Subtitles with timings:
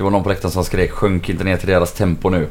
[0.00, 2.48] det var någon på läktaren som skrek sjönk inte ner till deras tempo nu.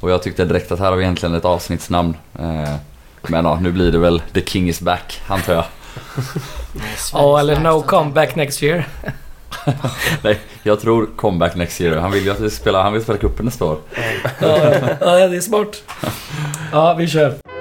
[0.00, 2.16] Och jag tyckte direkt att här har vi egentligen ett avsnittsnamn.
[2.38, 2.74] Eh,
[3.22, 5.64] men ja, nu blir det väl The King is back, antar jag.
[7.12, 8.88] Ja, eller No comeback next year.
[10.22, 11.96] Nej, jag tror comeback next year.
[11.96, 13.78] Han vill ju att vi spelar, han vill spela cupen nästa år.
[14.40, 14.58] Ja,
[15.00, 15.82] ja, det är smart.
[16.72, 17.51] Ja, vi kör.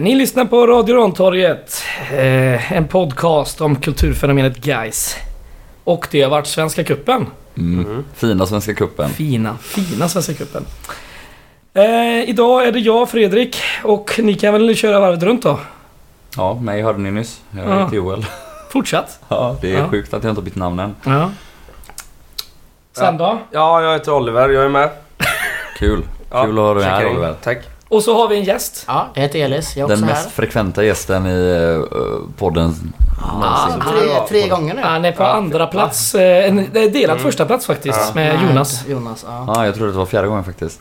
[0.00, 1.82] Ni lyssnar på Radio Rantorget.
[2.12, 5.16] Eh, en podcast om kulturfenomenet guys.
[5.84, 7.26] Och det har varit Svenska Cupen.
[7.56, 8.04] Mm.
[8.14, 9.10] Fina Svenska cupen.
[9.10, 10.64] Fina, fina Svenska Cupen.
[11.74, 15.58] Eh, idag är det jag, Fredrik, och ni kan väl köra varvet runt då?
[16.36, 17.40] Ja, mig hörde ni nyss.
[17.50, 17.84] Jag Ja.
[17.84, 18.26] heter Joel.
[18.70, 19.20] Fortsatt.
[19.28, 19.88] Ja, det är Ja.
[19.88, 20.94] sjukt att jag inte har bytt namn än.
[21.04, 21.30] Ja.
[22.92, 23.38] Sen då?
[23.50, 24.48] Ja, jag heter Oliver.
[24.48, 24.90] Jag är med.
[25.78, 26.02] Kul.
[26.30, 27.06] Ja, Kul att ha dig här.
[27.06, 27.34] Oliver.
[27.42, 27.58] Tack.
[27.88, 28.84] Och så har vi en gäst.
[28.86, 29.76] Ja, jag heter Elis.
[29.76, 30.30] Jag är Den också mest här.
[30.30, 31.84] frekventa gästen i uh,
[32.38, 32.92] podden
[33.22, 33.32] Ja,
[33.72, 33.92] någonsin.
[34.28, 34.80] tre, tre gånger nu.
[34.82, 35.26] Han är på Ja.
[35.28, 36.14] andra plats.
[36.14, 38.12] Eh, en det är delad första plats faktiskt Ja.
[38.14, 38.78] med Nej, Jonas.
[38.78, 39.44] inte Jonas, ja.
[39.54, 40.80] Ja, jag trodde det var fjärde gången faktiskt.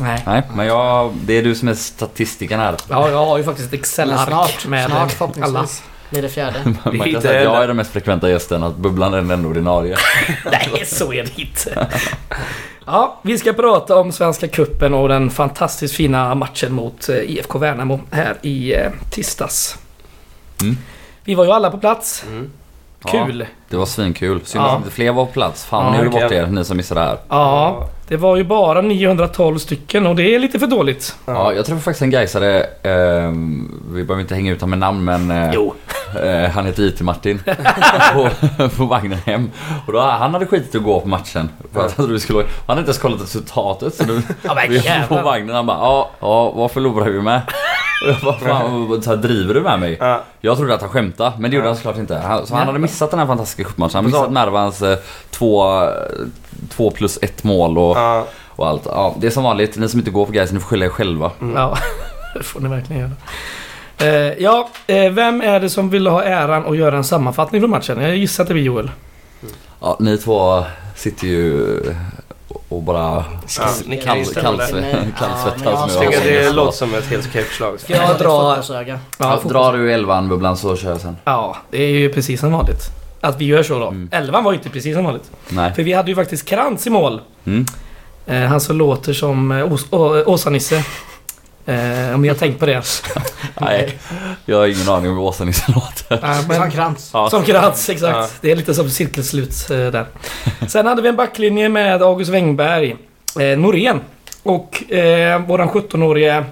[0.00, 0.22] Nej.
[0.26, 2.74] Nej, men jag, det är du som är statistiken här.
[2.88, 5.08] Ja, jag har ju faktiskt ett Men Excel-ark snart, med snart alla.
[5.08, 6.58] förhoppningsvis blir det fjärde.
[6.84, 9.48] Man kan säga att jag är den mest frekventa gästen, att Bubblan är den enda
[9.48, 9.96] ordinarie.
[10.50, 11.86] Nej, så är det inte.
[12.90, 17.58] Ja, vi ska prata om Svenska Kuppen och den fantastiskt fina matchen mot eh, IFK
[17.58, 19.78] Värnamo här i eh, tisdags.
[20.62, 20.76] Mm.
[21.24, 22.24] Vi var ju alla på plats.
[22.28, 22.50] Mm.
[23.04, 23.40] Kul!
[23.40, 24.40] Ja, det var svinkul.
[24.44, 24.70] Synd Ja.
[24.70, 25.64] att inte fler var på plats.
[25.64, 27.18] Fan, Ja, ni gjorde bort er, ni som missade det här.
[27.28, 31.16] Ja, det var ju bara 912 stycken och det är lite för dåligt.
[31.26, 33.30] Ja, jag träffade faktiskt en Gaisare, eh,
[33.92, 35.74] vi behöver inte hänga ut honom med namn men eh, Jo.
[36.16, 37.40] Eh, han heter IT-Martin
[38.14, 38.28] på,
[38.76, 39.50] på vagnen hem.
[39.86, 41.48] Och då, han hade skitit att gå på matchen.
[41.72, 43.94] För att han skulle, han hade inte ens kollat resultatet.
[43.94, 47.40] Så nu, Ja, vi på vagnen han bara ja, ja vad förlorar vi med?
[48.04, 49.96] Och jag bara fan så här, driver du med mig?
[50.00, 50.22] Ja.
[50.40, 52.16] Jag trodde att han skämtade men det gjorde han såklart inte.
[52.16, 53.94] Han, så han hade missat den här fantastiska cupmatchen.
[53.94, 54.98] Han missat Mervans eh,
[55.30, 55.90] två, eh,
[56.70, 58.26] två plus ett mål och, Ja.
[58.48, 58.82] och allt.
[58.86, 60.90] Ja, det är som vanligt, ni som inte går på Gais, ni får skylla er
[60.90, 61.30] själva.
[61.54, 61.78] Ja,
[62.34, 63.12] det får ni verkligen göra.
[64.00, 67.70] Eh, ja, eh, vem är det som vill ha äran att göra en sammanfattning från
[67.70, 68.00] matchen?
[68.00, 68.90] Jag gissar att det blir Joel.
[69.80, 70.64] Ja, ni två
[70.94, 71.80] sitter ju
[72.68, 75.08] och bara kan kall, inte kall, det.
[75.18, 77.80] Kallsvettas Ja, jag tycker låter som ett helt okej förslag.
[77.80, 78.62] Ska jag dra...
[79.18, 81.16] Ja, drar du elvan bubblan så kör jag sen.
[81.24, 82.82] ja, det är ju precis som vanligt.
[83.20, 83.88] Att vi gör så då.
[83.88, 84.08] Mm.
[84.12, 85.30] Elvan var ju inte precis som vanligt.
[85.48, 85.74] Nej.
[85.74, 87.20] För vi hade ju faktiskt Krantz i mål.
[87.44, 87.66] Mm.
[88.26, 89.72] Eh, han som låter som eh,
[90.26, 90.84] Åsa-Nisse.
[91.68, 92.82] Eh, om ni har tänkt på det.
[93.60, 93.98] Nej,
[94.44, 96.44] jag har ingen aning om hur Åsa-Nisse låter.
[96.48, 97.10] Men- Som krans.
[97.14, 97.30] Ja.
[97.30, 98.16] Som Krantz, exakt.
[98.16, 98.28] Ja.
[98.40, 100.06] Det är lite som cirkelslut eh, där.
[100.68, 102.96] Sen hade vi en backlinje med August Wengberg,
[103.40, 104.00] eh, Norén
[104.42, 106.44] och eh, våran 17-årige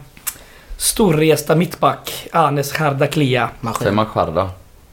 [0.77, 3.49] storresta mittback Anes Hardaklia.
[3.79, 4.51] Säger man Sharda?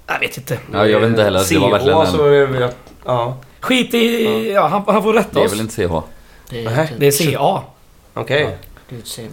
[0.07, 0.57] Jag vet inte.
[0.73, 1.43] Ja, jag vet inte heller.
[1.49, 2.63] Det var verkligen en...
[2.63, 2.69] är.
[3.05, 4.51] Ja, Skit i...
[4.53, 5.51] Ja, han, han får rätta Det är oss.
[5.53, 5.91] väl inte CH?
[6.49, 6.87] Det Nej.
[6.87, 7.61] typ- Det är CA.
[8.13, 8.43] okej.
[8.43, 8.72] det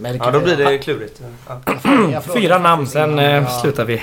[0.01, 1.21] men det Ja, då blir det klurigt.
[1.49, 2.21] Ja.
[2.35, 3.47] Fyra namn, sen eh, Ja.
[3.47, 4.03] slutar vi.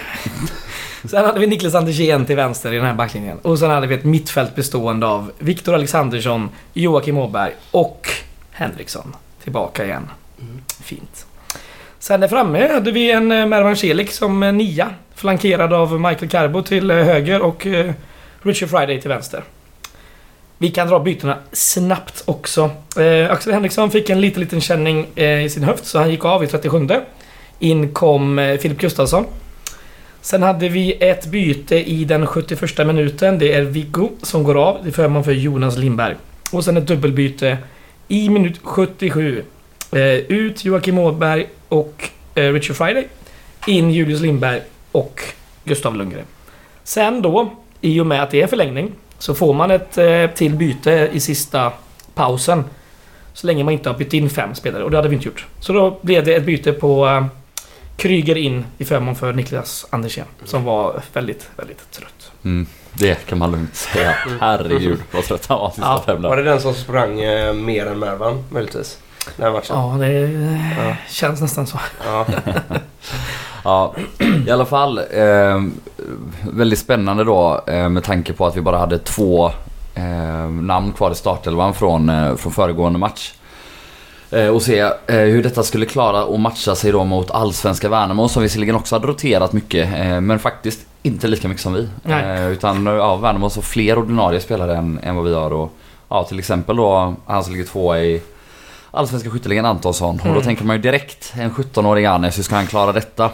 [1.10, 3.40] sen hade vi Niklas Andersén till vänster i den här backlinjen.
[3.42, 8.10] Och sen hade vi ett mittfält bestående av Viktor Alexandersson, Joakim Åberg och
[8.52, 9.16] Henriksson.
[9.44, 10.10] Tillbaka igen.
[10.42, 10.62] Mm.
[10.84, 11.26] Fint.
[12.00, 14.90] Sen där framme hade vi en eh, Mervan Celik som eh, nia.
[15.16, 17.68] Flankerad av Michael Carbo till eh, höger och
[18.42, 19.44] Richard Friday till vänster.
[20.58, 22.72] Vi kan dra bytena snabbt också.
[23.00, 26.26] Eh, Axel Henriksson fick en liten, liten känning eh, i sin höft så han gick
[26.26, 26.88] av i 37.
[27.60, 29.26] In kom eh, Filip Gustafsson.
[30.22, 33.40] Sen hade vi ett byte i den 71 minuten.
[33.40, 36.16] Det är Viggo som går av till förmån för Jonas Lindberg.
[36.52, 37.58] Och sen ett dubbelbyte
[38.08, 39.44] i minut 77.
[39.92, 43.08] Eh, ut Joakim Åberg och eh, Richard Friday.
[43.68, 45.22] In Julius Lindberg och
[45.64, 46.26] Gustav Lundgren.
[46.84, 50.56] Sen då, i och med att det är förlängning, så får man ett eh, till
[50.56, 51.72] byte i sista
[52.16, 52.64] pausen.
[53.34, 55.46] Så länge man inte har bytt in fem spelare och det hade vi inte gjort.
[55.60, 57.26] Så då blev det ett byte på eh,
[57.98, 60.26] Kryger in i förmån för Niklas Andersén.
[60.46, 62.32] Som var väldigt, väldigt trött.
[62.44, 62.68] Mm.
[62.94, 64.16] Det kan man lugnt säga.
[64.40, 66.04] Herregud vad trött han var sista Ja.
[66.06, 66.44] fem Var där.
[66.44, 68.98] det den som sprang eh, mer än Mervan möjligtvis?
[69.36, 69.76] Den här matchen?
[69.76, 70.96] Ja, det eh, Ja.
[71.10, 71.80] känns nästan så.
[72.06, 72.26] Ja.
[73.68, 73.94] Ja,
[74.48, 74.98] i alla fall.
[74.98, 75.62] Eh,
[76.52, 79.52] väldigt spännande då eh, med tanke på att vi bara hade två
[79.96, 83.34] eh, namn kvar i startelvan från, eh, från föregående match.
[84.32, 88.28] Eh, och se eh, hur detta skulle klara att matcha sig då mot allsvenska Värnamo
[88.28, 89.90] som visserligen också hade roterat mycket
[90.24, 91.88] men faktiskt inte lika mycket som vi.
[92.52, 95.54] Utan ja, Värnamo har så fler ordinarie spelare än, än vad vi har.
[95.54, 95.72] Och,
[96.10, 98.22] ja, till exempel då han som ligger tvåa i
[98.92, 100.16] Allsvenska skytteligan Antonsson.
[100.16, 100.44] Och då Mm.
[100.44, 103.30] tänker man ju direkt en 17-årig Anes, hur ska han klara detta?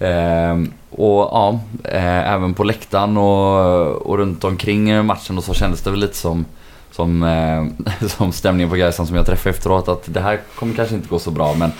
[0.00, 5.82] Ehm, och ja, eh, även på läktaren och, och runt omkring matchen och så kändes
[5.82, 6.44] det väl lite som
[6.90, 10.94] som, eh, som stämningen på Gaisan som jag träffade efteråt att det här kommer kanske
[10.94, 11.72] inte gå så bra men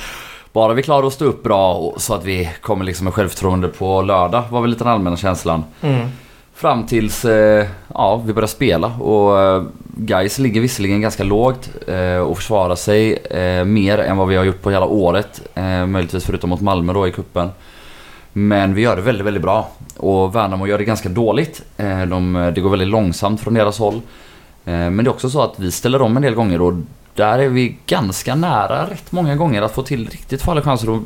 [0.52, 3.69] bara vi klarar att stå upp bra och, så att vi kommer liksom med självförtroende
[3.69, 5.64] på lördag var väl lite den allmänna känslan.
[5.81, 6.08] Mm.
[6.55, 9.62] Fram tills eh, ja, vi började spela och eh,
[9.96, 13.19] Gais ligger visserligen ganska lågt eh, och försvarar sig
[13.66, 15.40] mer än vad vi har gjort på hela året.
[15.55, 17.50] Eh, möjligtvis förutom mot Malmö då i kuppen.
[18.32, 19.69] Men vi gör det väldigt, väldigt bra.
[19.97, 21.62] Och Värnamo gör det ganska dåligt.
[21.77, 23.94] Eh, de, eh, det går väldigt långsamt från deras håll.
[24.65, 26.75] Eh, men det är också så att vi ställer om en del gånger och
[27.15, 30.91] där är vi ganska nära rätt många gånger att få till riktigt farliga chanser.
[30.91, 31.03] Och,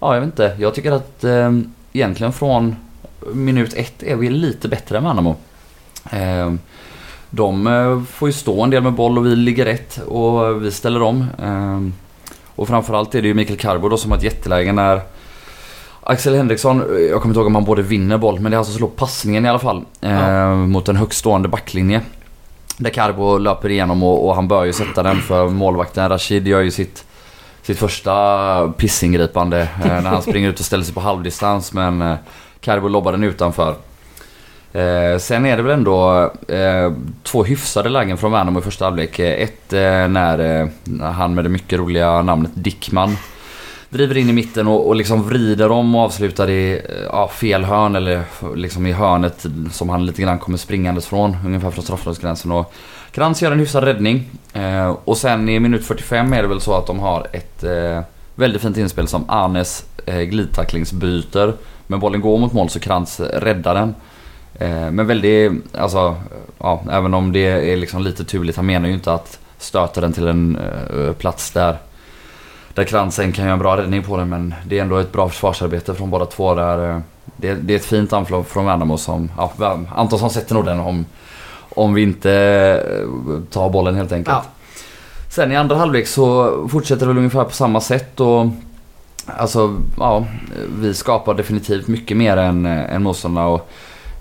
[0.00, 0.56] ja, jag vet inte.
[0.58, 1.52] Jag tycker att eh,
[1.92, 2.76] egentligen från
[3.32, 5.36] minut ett är vi lite bättre än Värnamo.
[6.10, 6.54] Eh,
[7.30, 11.02] de får ju stå en del med boll och vi ligger rätt och vi ställer
[11.02, 11.26] om.
[11.42, 11.80] Eh,
[12.54, 15.00] och framförallt är det ju Mikael Carbo då som har ett jätteläge när
[16.02, 18.58] Axel Henriksson, eh, jag kommer inte ihåg om han både vinner boll men det är
[18.58, 19.84] alltså slår passningen i alla fall.
[20.00, 22.00] Eh, Mot en högt stående backlinje.
[22.76, 26.60] Där Carbo löper igenom och, och han bör ju sätta den för målvakten Rashid gör
[26.60, 27.04] ju sitt
[27.62, 32.16] sitt första pissingripande eh, när han springer ut och ställer sig på halvdistans men eh,
[32.60, 33.74] Carbo lobbar den utanför.
[34.72, 36.92] Eh, sen är det väl ändå eh,
[37.22, 39.18] två hyfsade lägen från Värnamo i första halvlek.
[39.18, 43.16] Eh, Ett eh, när, eh, när han med det mycket roliga namnet Dickman
[43.90, 47.64] driver in i mitten och, och liksom vrider om och avslutar i eh, ja, fel
[47.64, 48.22] hörn eller
[48.56, 51.36] liksom i hörnet som han lite grann kommer springandes från.
[51.44, 52.52] Ungefär från straffområdesgränsen.
[52.52, 52.72] Och
[53.12, 54.30] Krantz gör en hyfsad räddning.
[54.52, 58.00] Eh, och sen i minut 45 är det väl så att de har ett eh,
[58.34, 61.54] väldigt fint inspel som Arnes eh, glidtacklingsbyter.
[61.86, 63.94] Men bollen går mot mål så Krantz räddar den.
[64.54, 66.16] Eh, men väldigt, alltså,
[66.58, 68.56] ja, även om det är liksom lite turligt.
[68.56, 71.76] Han menar ju inte att stöta den till en eh, plats där
[72.74, 75.28] där Krantz kan göra en bra räddning på den men det är ändå ett bra
[75.28, 76.90] försvarsarbete från båda två där.
[76.90, 76.98] eh,
[77.36, 81.04] Det, det är ett fint anfall från Värnamo som, ja, Antonsson sätter nog den om,
[81.74, 82.32] om vi inte
[83.02, 84.36] eh, tar bollen helt enkelt.
[84.36, 84.44] Ja.
[85.28, 88.46] Sen i andra halvlek så fortsätter det väl ungefär på samma sätt och
[89.38, 90.24] Alltså, ja,
[90.80, 93.68] vi skapar definitivt mycket mer än, eh, än motståndarna och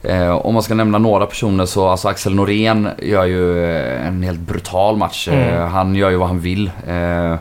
[0.04, 4.40] eh, om man ska nämna några personer så alltså Axel Norén gör ju en helt
[4.40, 5.28] brutal match.
[5.28, 5.72] Eh, Mm.
[5.72, 6.72] han gör ju vad han vill.
[6.88, 7.36] Eh,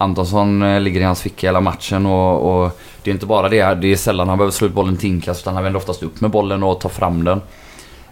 [0.00, 3.74] Antonsson eh, ligger i hans ficka hela matchen och, och det är inte bara det.
[3.74, 6.20] Det är sällan han behöver slå ut bollen till inkast utan han vänder oftast upp
[6.20, 7.40] med bollen och tar fram den.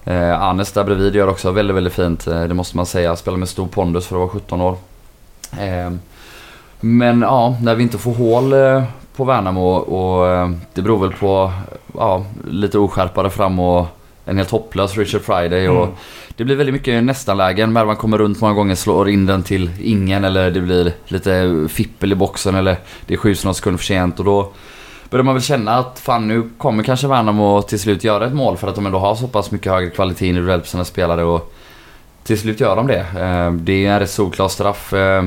[0.05, 2.27] Eh, Anes där bredvid gör också väldigt, väldigt fint.
[2.27, 3.17] Eh, det måste man säga.
[3.17, 4.77] Spelar med stor pondus för att vara 17 år.
[5.61, 5.91] Eh,
[6.81, 8.83] men ja, när vi inte får hål eh,
[9.17, 11.53] på Värnamo och och eh, det beror väl på
[11.95, 13.87] ja, lite oskärpare fram och
[14.29, 15.97] en helt hopplös Richard Friday och Mm.
[16.37, 17.73] det blir väldigt mycket nästan-lägen.
[17.73, 22.13] Mervan kommer runt många gånger, slår in den till ingen eller det blir lite fippel
[22.13, 22.77] i boxen eller
[23.07, 24.53] det skjuts någon sekund för sent och då
[25.11, 28.57] börjar man väl känna att fan nu kommer kanske Värnamo till slut göra ett mål
[28.57, 31.53] för att de ändå har så pass mycket högre kvalitet individuellt på sina spelare och
[32.25, 32.99] till slut gör de det.
[33.21, 34.93] Eh, Det är en rätt solklar straff.
[34.93, 35.25] Eh,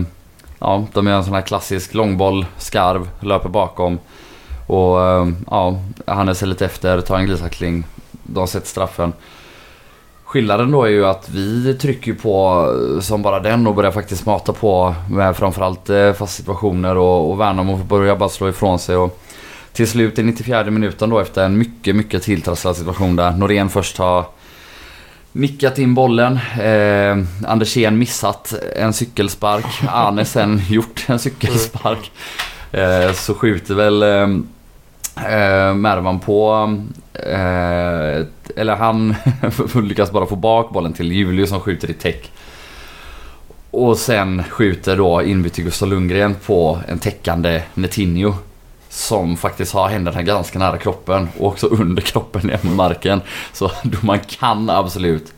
[0.63, 3.99] Ja, de gör en sån här klassisk långboll, skarv, löper bakom.
[4.67, 7.83] Och eh, ja, Hannes är lite efter, tar en glidtackling.
[8.23, 9.13] De sätter straffen.
[10.23, 12.67] Skillnaden då är ju att vi trycker på
[13.01, 17.39] som bara den och börjar faktiskt mata på med framförallt eh, fast situationer och, och
[17.39, 18.95] Värnamo börjar bara slå ifrån sig.
[18.95, 19.19] Och
[19.73, 23.97] till slut i 94 minuten då efter en mycket, mycket tilltrasslad situation där Norén först
[23.97, 24.25] har
[25.31, 26.39] nickat in bollen.
[26.59, 29.65] Eh, Andersén missat en cykelspark.
[29.87, 32.11] Arne sen gjort en cykelspark.
[32.71, 34.27] Eh, så skjuter väl eh,
[35.17, 36.73] eh, Mervan på...
[37.13, 38.25] Eh,
[38.55, 39.15] eller han
[39.83, 42.31] lyckas bara få bak bollen till Julius som skjuter i täck.
[43.71, 48.33] Och sen skjuter då inbyte Gustav Lundgren på en täckande Netinho.
[48.89, 53.21] Som faktiskt har händerna ganska nära kroppen och också under kroppen ner mot marken.
[53.53, 55.33] Så då man kan absolut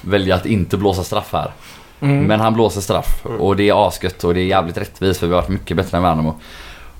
[0.00, 1.50] välja att inte blåsa straff här.
[2.00, 2.24] Mm.
[2.24, 5.34] Men han blåser straff och det är asgött och det är jävligt rättvist för vi
[5.34, 6.40] har varit mycket bättre än Värnamo.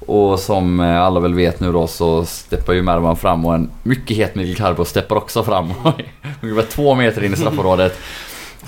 [0.07, 3.71] Och som eh, alla väl vet nu då så steppar ju Mervan fram och en
[3.83, 5.73] mycket het Mikael Carbo steppar också fram.
[6.43, 7.99] Ungefär två meter in i straffområdet.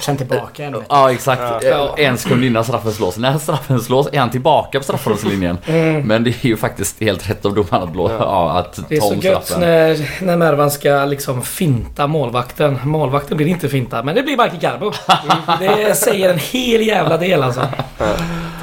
[0.01, 0.87] Sen tillbaka en meter.
[0.89, 1.95] Ja exakt, Ja.
[1.99, 3.17] Eh, en sekund innan straffen slås.
[3.19, 5.59] När straffen slås är han tillbaka på straffområdeslinjen.
[5.69, 6.03] Mm.
[6.03, 9.01] Men det är ju faktiskt helt rätt av domaren att, blå, ja, att Det är
[9.01, 9.61] ta så om gött straffen.
[9.69, 12.79] när, när Mervan ska liksom finta målvakten.
[12.85, 14.93] Målvakten blir inte fintad, men det blir Michael Garbo.
[15.61, 17.67] Det säger en hel jävla del alltså.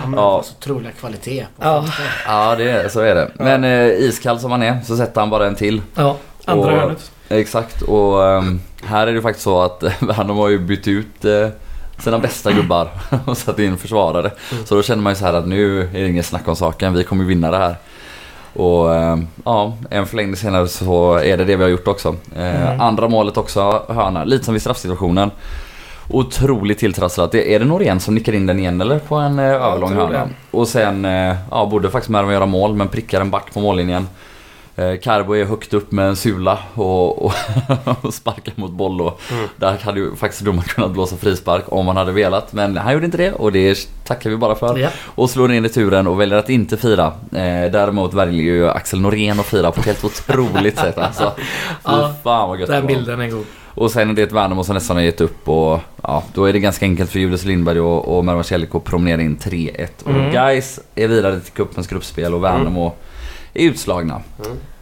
[0.06, 0.44] Ja, men Ja.
[0.44, 1.46] så otroliga kvalitet.
[1.58, 1.86] På Ja.
[2.28, 3.32] Ja, det är, så är det.
[3.36, 5.82] Men eh, iskall som han är så sätter han bara en till.
[5.96, 7.12] Ja, andra Och- hörnet.
[7.30, 11.48] Exakt och ehm, här är det faktiskt så att Värnamo har ju bytt ut eh,
[12.00, 12.90] sina bästa gubbar
[13.26, 14.32] och satt in försvarare.
[14.66, 16.94] Så då känner man ju så här att nu är det inget snack om saken,
[16.94, 17.76] vi kommer vinna det här.
[18.54, 22.16] Och ehm, ja, en förlängning senare så är det det vi har gjort också.
[22.36, 22.82] Eh, Mm.
[22.82, 25.32] Andra målet också, hörna, lite som vid straffsituationen.
[26.10, 27.36] Otroligt tilltrasslat.
[27.36, 29.00] Är det Norén som nickar in den igen eller?
[29.00, 30.30] På en eh, överlång hörna.
[30.52, 34.08] Och sen, eh, ja borde faktiskt med göra mål men prickar en back på mållinjen.
[34.78, 37.34] Eh, Carbo är högt upp med en sula och, och,
[38.02, 39.48] och sparkar mot boll och Mm.
[39.58, 42.54] där hade ju faktiskt domaren kunnat blåsa frispark om han hade velat.
[42.54, 44.78] Men han gjorde inte det och det tackar vi bara för.
[44.78, 44.90] Ja.
[45.06, 47.06] Och slår in returen och väljer att inte fira.
[47.32, 51.32] Eh, däremot väljer ju Axel Norén att fira på ett helt otroligt sätt alltså.
[51.38, 51.44] Fy
[51.84, 53.46] Ja, fan vad gött Den bilden är god.
[53.76, 56.54] Och sen är det ett Värnamo som nästan har gett upp och ja, då är
[56.54, 59.88] det ganska enkelt för Julius Lindberg och, och Mervan Kjellko att promenera in 3-1.
[60.06, 60.26] Mm.
[60.26, 62.94] Och guys är vidare till cupens gruppspel och Värnamo
[63.54, 64.22] är utslagna.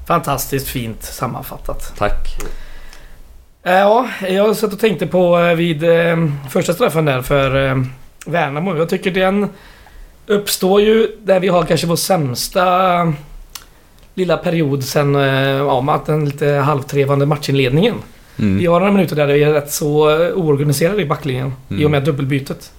[0.08, 1.94] Fantastiskt fint sammanfattat.
[1.98, 2.28] Tack.
[3.64, 7.84] Eh, Ja, jag satt och tänkte på eh, vid eh, första straffen där för
[8.26, 8.78] Värnamo.
[8.78, 9.50] Jag tycker den
[10.28, 13.14] uppstår ju där vi har kanske vår sämsta
[14.14, 17.96] lilla period sen ja, den lite halvtrevande matchinledningen.
[18.36, 18.72] Vi Mm.
[18.72, 21.86] har några minuter där vi är rätt så eh, oorganiserade i backlinjen i Mm.
[21.86, 22.72] och med dubbelbytet.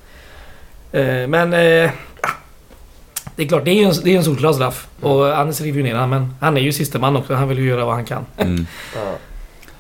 [0.93, 1.91] Eh, Men eh,
[3.37, 4.87] det är klart, det är ju en, det är en solklar straff.
[5.01, 7.35] Och Anders river ju ner han, men han är ju sista man också.
[7.35, 8.27] Han vill ju göra vad han kan.
[8.39, 8.67] Mm.
[8.95, 9.01] Ja.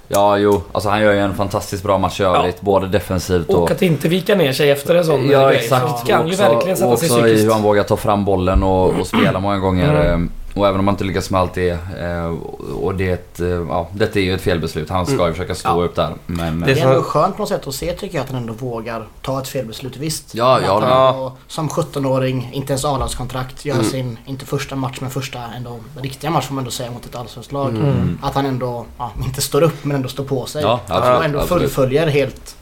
[0.08, 0.62] Ja, jo.
[0.72, 2.60] Alltså han gör ju en fantastiskt bra match i övrigt.
[2.60, 3.62] Både defensivt och...
[3.62, 5.56] Och att inte vika ner sig efter en sån Ja grej.
[5.56, 5.98] exakt.
[6.00, 8.62] Så kan ju Också- verkligen sätta sig också i hur han vågar ta fram bollen
[8.62, 10.04] och, och spela många gånger.
[10.04, 10.30] Mm.
[10.54, 11.70] Eh, Och även om man inte lyckas med allt det.
[12.00, 12.34] eh,
[12.82, 14.90] Och det eh, ja, detta är ju ett felbeslut.
[14.90, 15.84] Han ska ju försöka stå Ja.
[15.84, 16.14] upp där.
[16.26, 16.60] Men...
[16.60, 18.52] Det Det är ändå skönt på något sätt att se tycker jag att han ändå
[18.52, 19.96] vågar ta ett felbeslut.
[19.96, 20.34] Visst.
[20.34, 20.68] Ja, med.
[20.70, 23.86] ändå Som 17-åring, inte ens A-lagskontrakt, gör Mm.
[23.86, 27.16] sin, inte första match men första ändå riktiga match får man ändå säga mot ett
[27.16, 27.70] allsvenskt lag.
[27.70, 28.18] Mm.
[28.22, 30.62] Att han ändå, ja, inte står upp men ändå står på sig.
[30.62, 31.62] Ja, och absolut, ändå absolut.
[31.62, 32.56] fullföljer helt.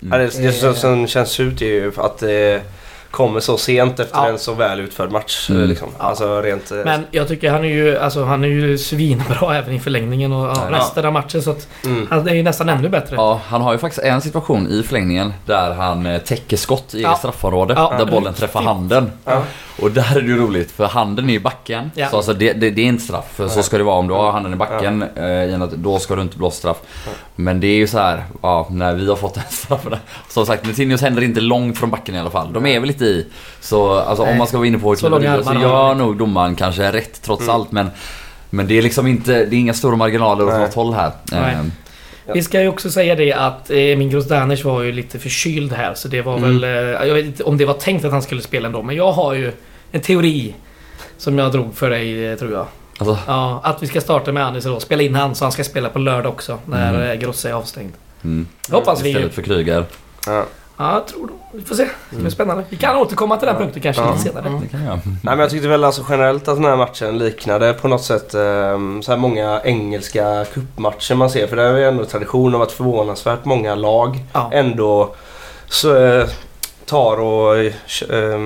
[0.00, 2.62] Ja, det, det som, som känns ut är ju att det
[3.10, 4.28] kommer så sent efter Ja.
[4.28, 5.50] en så väl utförd match.
[5.50, 5.68] Mm.
[5.68, 5.88] Liksom.
[5.98, 6.04] Ja.
[6.04, 6.70] Alltså rent...
[6.70, 10.32] eh, Men jag tycker han är ju, alltså, han är ju svinbra även i förlängningen
[10.32, 10.76] och ja, Ja.
[10.78, 11.42] resten av matchen.
[11.42, 12.06] Så att Mm.
[12.10, 13.16] han är ju nästan ännu bättre.
[13.16, 17.02] Ja, han har ju faktiskt en situation i förlängningen där han eh, täcker skott i
[17.02, 17.08] Ja.
[17.08, 17.74] eget straffområde.
[17.76, 17.94] Ja.
[17.98, 19.10] Där bollen träffar handen.
[19.24, 19.42] Ja.
[19.82, 21.90] Och där är det ju roligt för handen är i backen.
[21.94, 22.08] Ja.
[22.08, 23.24] Så alltså det, det, det är inte straff.
[23.34, 25.02] För så ska det vara om du har handen i backen.
[25.02, 26.76] Eh, en då ska du inte blåsa straff.
[27.36, 29.96] Men det är ju så här, ja, när vi har fått den straffen.
[30.28, 32.52] Som sagt, Netinhos händer inte långt från backen i alla fall.
[32.52, 33.26] De är väl lite i.
[33.60, 36.92] Så alltså, om man ska vara inne på Så långa så gör nog domaren kanske
[36.92, 37.54] rätt trots Mm.
[37.54, 37.72] allt.
[37.72, 37.90] Men,
[38.50, 41.12] men det är liksom inte, det är inga stora marginaler åt något håll här.
[41.32, 41.62] Eh,
[42.34, 45.94] Vi ska ju också säga det att eh, Emin Grosdanic var ju lite förkyld här.
[45.94, 46.60] Så det var Mm.
[46.60, 46.64] väl...
[46.64, 48.82] Eh, jag vet inte om det var tänkt att han skulle spela ändå.
[48.82, 49.52] Men jag har ju
[49.92, 50.54] en teori.
[51.18, 52.66] Som jag drog för dig, tror jag.
[52.98, 54.80] Alltså, Ja, att vi ska starta med Anis då.
[54.80, 56.58] Spela in han så han ska spela på lördag också.
[56.66, 57.02] När Mm.
[57.02, 57.18] mm.
[57.20, 57.92] Grosse är avstängd.
[58.24, 58.46] mm.
[58.70, 59.14] Hoppas vi ju.
[59.14, 59.84] Istället för Kryger.
[60.26, 60.44] Ja.
[60.78, 61.32] Ja, jag tror det.
[61.58, 61.88] Vi får se.
[62.10, 62.64] Det blir spännande.
[62.68, 63.60] Vi kan återkomma till den Ja.
[63.62, 64.10] punkten kanske Ja.
[64.10, 64.60] lite senare.
[64.62, 64.98] Det kan jag.
[65.06, 68.34] Nej men jag tyckte väl alltså generellt att den här matchen liknade på något sätt
[68.34, 68.40] eh,
[69.02, 71.46] så här många engelska cupmatcher man ser.
[71.46, 74.50] För det är ju ändå tradition av att förvånansvärt många lag Ja.
[74.52, 75.14] ändå
[75.68, 76.26] så, eh,
[76.84, 78.40] tar och eh,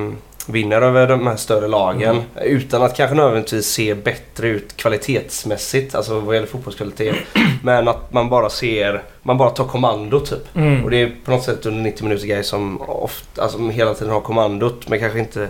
[0.52, 2.10] vinner över de här större lagen.
[2.10, 2.24] Mm.
[2.42, 7.16] Utan att kanske nödvändigtvis se bättre ut kvalitetsmässigt, alltså vad gäller fotbollskvalitet.
[7.62, 10.56] Men att man bara ser, man bara tar kommando typ.
[10.56, 10.84] Mm.
[10.84, 14.12] Och det är på något sätt under 90 minuter grejer som ofta, alltså hela tiden
[14.12, 15.48] har kommandot men kanske inte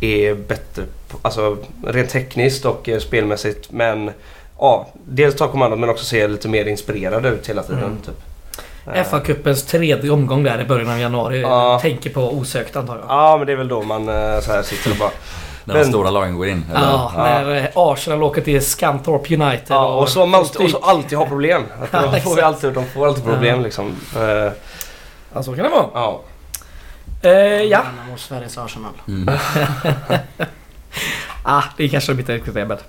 [0.00, 0.84] är bättre,
[1.22, 3.72] alltså rent tekniskt och eh, spelmässigt.
[3.72, 4.10] Men
[4.58, 7.84] ja, dels ta kommandot men också se lite mer inspirerad ut hela tiden.
[7.84, 7.96] Mm.
[8.06, 8.27] Typ.
[8.94, 11.40] Eh, FA-cupens tredje omgång där i början av januari.
[11.40, 11.78] Ja.
[11.82, 13.04] Tänker på osökt antar jag.
[13.08, 15.10] Ja men det är väl då man eh, så här sitter och bara...
[15.64, 16.64] När de stora lagen går in.
[16.70, 16.86] eller?
[16.86, 19.66] Ja, när eh, Arsenal åker till Scunthorpe United.
[19.68, 21.62] Ja, och så man alltid, och så alltid har problem.
[21.82, 23.62] Att Ja, de, får alltid, de får alltid problem Ja.
[23.64, 23.96] liksom.
[25.34, 25.86] Ja, så kan det vara.
[25.94, 26.20] ja.
[27.22, 27.30] Eh,
[27.62, 27.82] ja.
[27.82, 28.92] Värnamo, Sveriges Arsenal.
[29.08, 29.28] Mm.
[31.42, 32.84] Ah, det kanske blir lite extremt.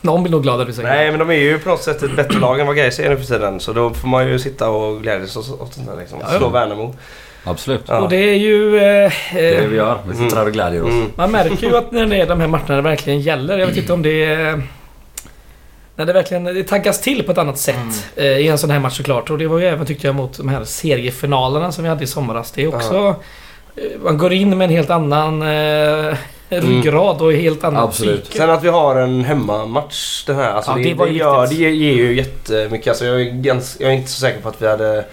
[0.02, 2.02] Någon blir nog glad att du säger Nej men de är ju på något sätt
[2.02, 3.60] ett bättre lag än vad Gais är nu för tiden.
[3.60, 6.18] Så då får man ju sitta och glädjas åt sånt där liksom.
[6.20, 6.38] Ja, ja.
[6.38, 6.94] Slå Värnamo.
[7.44, 7.82] Absolut.
[7.86, 8.00] Ja.
[8.00, 8.76] Och det är ju...
[8.76, 9.98] Eh, Det är det vi gör.
[10.08, 10.90] Vi sitter här och glädjer oss.
[10.90, 11.12] Mm.
[11.16, 13.58] man märker ju att när det är de här matcherna det verkligen gäller.
[13.58, 14.62] Jag vet inte om det är...
[15.96, 17.76] När det verkligen det taggas till på ett annat sätt
[18.16, 18.32] Mm.
[18.32, 19.30] eh, i en sån här match såklart.
[19.30, 22.06] Och det var ju även tyckte jag mot de här seriefinalerna som vi hade i
[22.06, 22.52] somras.
[22.52, 23.14] Det är också...
[23.76, 26.14] eh, Man går in med en helt annan eh,
[26.50, 28.22] ryggrad och helt annan Absolut.
[28.24, 28.38] psyke.
[28.38, 30.50] Sen att vi har en hemmamatch den här.
[30.50, 32.88] Alltså Ja, det, det var det, gör, det ger, ju jättemycket.
[32.88, 35.04] Alltså jag, är gans, jag är inte så säker på att vi hade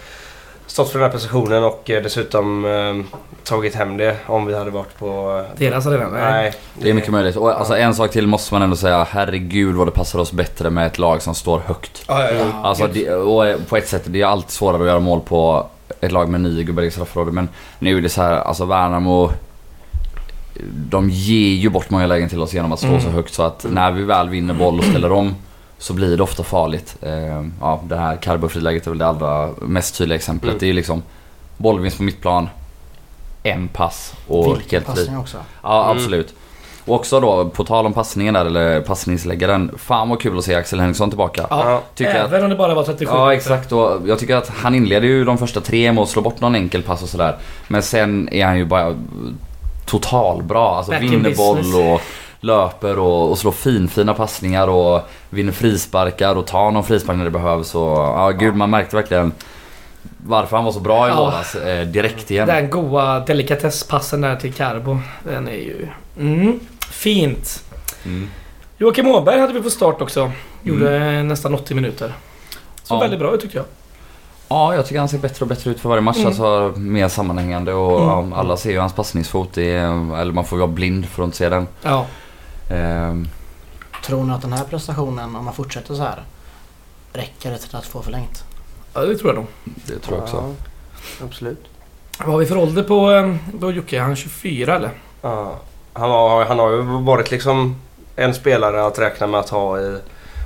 [0.68, 4.72] stått för den här prestationen och eh, dessutom eh, tagit hem det om vi hade
[4.72, 5.44] varit på...
[5.54, 6.10] eh, Deras arena?
[6.10, 6.22] Nej.
[6.32, 6.54] Nej.
[6.74, 7.36] Det är mycket möjligt.
[7.36, 9.08] Och alltså en sak till måste man ändå säga.
[9.10, 12.04] Herregud vad det passar oss bättre med ett lag som står högt.
[12.08, 12.46] Ja, ja, ja.
[12.64, 15.68] Alltså det, och på ett sätt, det är alltid svårare att göra mål på
[16.02, 17.34] ett lag med nio gubbar i straffområdet.
[17.34, 19.32] Men nu är det så här, alltså Värnamo...
[20.74, 23.02] De ger ju bort många lägen till oss genom att stå Mm.
[23.02, 25.36] så högt så att när vi väl vinner boll och ställer om
[25.78, 26.96] så blir det ofta farligt.
[27.02, 30.50] Eh, ja, det här Carbo-friläget är väl det allra mest tydliga exemplet.
[30.50, 30.60] Mm.
[30.60, 31.04] Det är ju liksom
[31.58, 32.50] bollvinst på mittplan,
[33.44, 34.96] en pass och Vilken helt fri.
[35.06, 35.38] passning också.
[35.64, 35.98] Ja, Mm.
[35.98, 36.34] absolut.
[36.86, 39.72] Och också då, på tal om passningen där, eller passningsläggaren.
[39.78, 41.48] Fan vad kul att se Axel Henriksson tillbaka.
[41.50, 44.36] Ja, tycker jag att- Även om det bara var 37 Ja exakt och jag tycker
[44.36, 47.10] att han inleder ju de första tre med att slå bort någon enkel pass och
[47.10, 47.38] sådär.
[47.68, 48.96] Men sen är han ju bara
[49.88, 50.60] totalbra.
[50.70, 52.02] Alltså Back in vinner boll och
[52.40, 57.32] löper och, och slår finfina passningar och vinner frisparkar och tar någon frispark när det
[57.32, 57.76] behövs.
[57.76, 59.32] Och, ja gud man märkte verkligen
[60.18, 61.16] varför han var så bra i Ja.
[61.16, 62.48] lördags eh, direkt igen.
[62.48, 64.98] Den goa delikatesspassen där till Carbo.
[65.24, 65.88] Den är ju...
[66.20, 66.60] Mm,
[66.92, 67.64] fint.
[68.06, 68.30] Mm.
[68.78, 70.32] Joakim Åberg hade vi på start också.
[70.64, 72.14] Gjorde nästan 80 minuter.
[72.84, 73.00] Så Ja.
[73.00, 73.66] väldigt bra ut tycker jag.
[74.50, 76.18] Ja, jag tycker han ser bättre och bättre ut för varje match.
[76.18, 76.28] Mm.
[76.28, 78.32] Alltså mer sammanhängande och Mm.
[78.32, 79.58] ja, alla ser ju hans passningsfot.
[79.58, 81.68] Är, eller man får vara blind för att inte se den.
[81.82, 82.06] Ja.
[82.70, 83.28] Ehm,
[84.06, 86.24] Tror ni att den här prestationen, om man fortsätter så här,
[87.14, 88.44] räcker det till att få förlängt?
[88.94, 89.48] ja, det tror jag nog.
[89.64, 90.36] det tror jag också.
[90.38, 91.66] Ja, absolut.
[92.20, 93.98] Vad har vi för ålder på, eh, på Jocke?
[93.98, 94.90] Är han 24 eller?
[95.22, 95.56] Ja.
[95.94, 97.76] Han, har, han har ju varit liksom
[98.16, 99.98] en spelare att räkna med att ha i...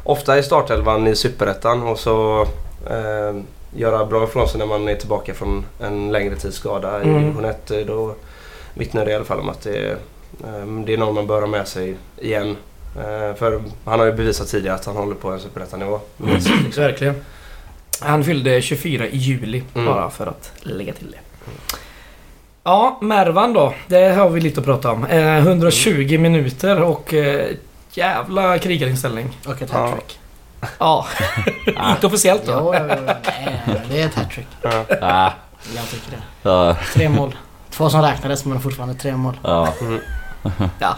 [0.04, 2.42] Ofta i startelvan i Superettan och så
[2.90, 3.42] eh,
[3.76, 7.22] göra bra ifrån sig när man är tillbaka från en längre tids skada i Mm.
[7.22, 7.72] division 1.
[7.72, 8.16] eh, Då
[8.74, 9.92] vittnar det i alla fall om att det, är,
[10.44, 12.58] eh, det är någon man bör ha med sig igen.
[12.98, 16.00] Eh, för han har ju bevisat tidigare att han håller på en Superettan-nivå.
[16.24, 16.42] Mm.
[16.78, 17.16] Verkligen.
[18.02, 19.86] Han fyllde 24 i juli Mm.
[19.88, 21.18] bara för att lägga till det.
[22.64, 23.74] Ja, Mervan då.
[23.88, 25.06] Det har vi lite att prata om.
[25.06, 27.48] Eh, 120 minuter och eh,
[27.92, 29.38] jävla krigarinställning.
[29.48, 29.78] Och ett Ja.
[29.80, 30.20] hattrick.
[30.80, 31.06] Ja,
[31.92, 32.52] inte officiellt då.
[32.52, 34.48] Jo, jo, jo, nej, det är ett hattrick.
[34.62, 35.34] Ja.
[35.76, 36.50] Jag tycker det.
[36.50, 37.36] ja, Tre mål.
[37.70, 39.40] Två som räknades men fortfarande tre mål.
[39.44, 39.74] ja.
[39.82, 40.00] Mm.
[40.80, 40.96] Ja.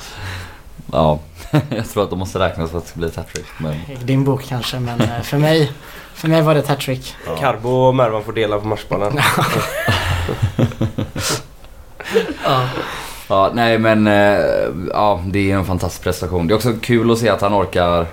[0.92, 1.20] ja.
[1.70, 3.46] jag tror att de måste räknas för att det ska bli ett hattrick.
[3.58, 3.74] Men...
[3.74, 5.72] I din bok kanske men eh, för mig,
[6.14, 7.16] för mig var det ett hattrick.
[7.40, 9.20] Carbo och Mervan får dela på matchbollen.
[12.46, 12.68] Ja.
[13.30, 14.40] Ja, nej men eh,
[14.94, 16.48] ja, det är en fantastisk prestation.
[16.48, 18.08] Det är också kul att se att han orkar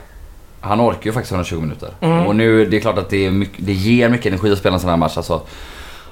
[0.61, 1.89] han orkar ju faktiskt 120 minuter.
[2.01, 2.27] Mm.
[2.27, 4.75] Och nu, det är klart att det, är mycket, det ger mycket energi att spela
[4.75, 5.17] en sån här match.
[5.17, 5.41] Alltså,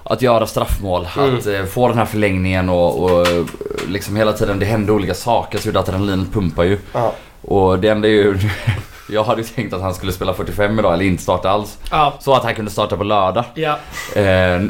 [0.04, 1.38] att göra straffmål, Mm.
[1.38, 3.44] att eh, få den här förlängningen och, och eh,
[3.88, 6.78] liksom hela tiden, det händer olika saker så att adrenalinet pumpar ju.
[6.92, 7.12] Ja.
[7.42, 8.38] Och det enda är ju...
[9.10, 11.78] Jag hade ju tänkt att han skulle spela 45 idag eller inte starta alls.
[11.90, 12.14] Ja.
[12.20, 13.44] Så att han kunde starta på lördag.
[13.54, 13.78] Ja.
[14.20, 14.60] Eh,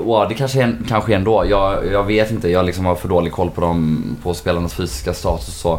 [0.00, 1.44] wow, det kanske, är- kanske ändå.
[1.48, 2.48] Jag, jag vet inte.
[2.48, 5.78] Jag liksom har för dålig koll på, dem, på spelarnas fysiska status och så.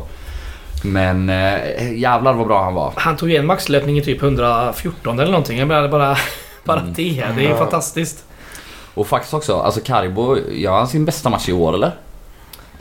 [0.82, 2.94] Men eh, jävlar vad bra han var.
[2.96, 5.58] Han tog en maxlöpning i typ 114 eller någonting.
[5.60, 6.18] Jag menar bara...
[6.64, 6.94] Bara Mm.
[6.94, 7.26] det.
[7.38, 7.58] Det är Ja.
[7.58, 8.24] fantastiskt.
[8.94, 11.92] Och faktiskt också, alltså Karibo, gör han sin bästa match i år eller?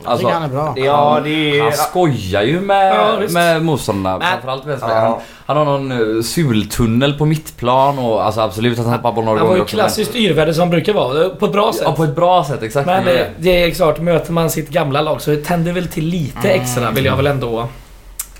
[0.05, 0.73] Jag tycker han är bra.
[0.77, 1.63] Ja, det är...
[1.63, 4.17] Han skojar ju med, Ja, med motståndarna.
[4.17, 4.89] Men- Framförallt vänster.
[4.89, 4.95] Ja.
[4.99, 9.25] Han, han har någon uh, sultunnel på mittplan och alltså absolut att han tappar bollen
[9.25, 11.29] några Han var gånger ju klassiskt yrvärde som brukar vara.
[11.29, 11.81] På ett bra sätt.
[11.85, 12.63] Ja, på ett bra sätt.
[12.63, 12.85] Exakt.
[12.85, 16.05] Men det, det är klart, möter man sitt gamla lag så det tänder väl till
[16.05, 16.61] lite Mm.
[16.61, 17.67] extra vill jag väl ändå...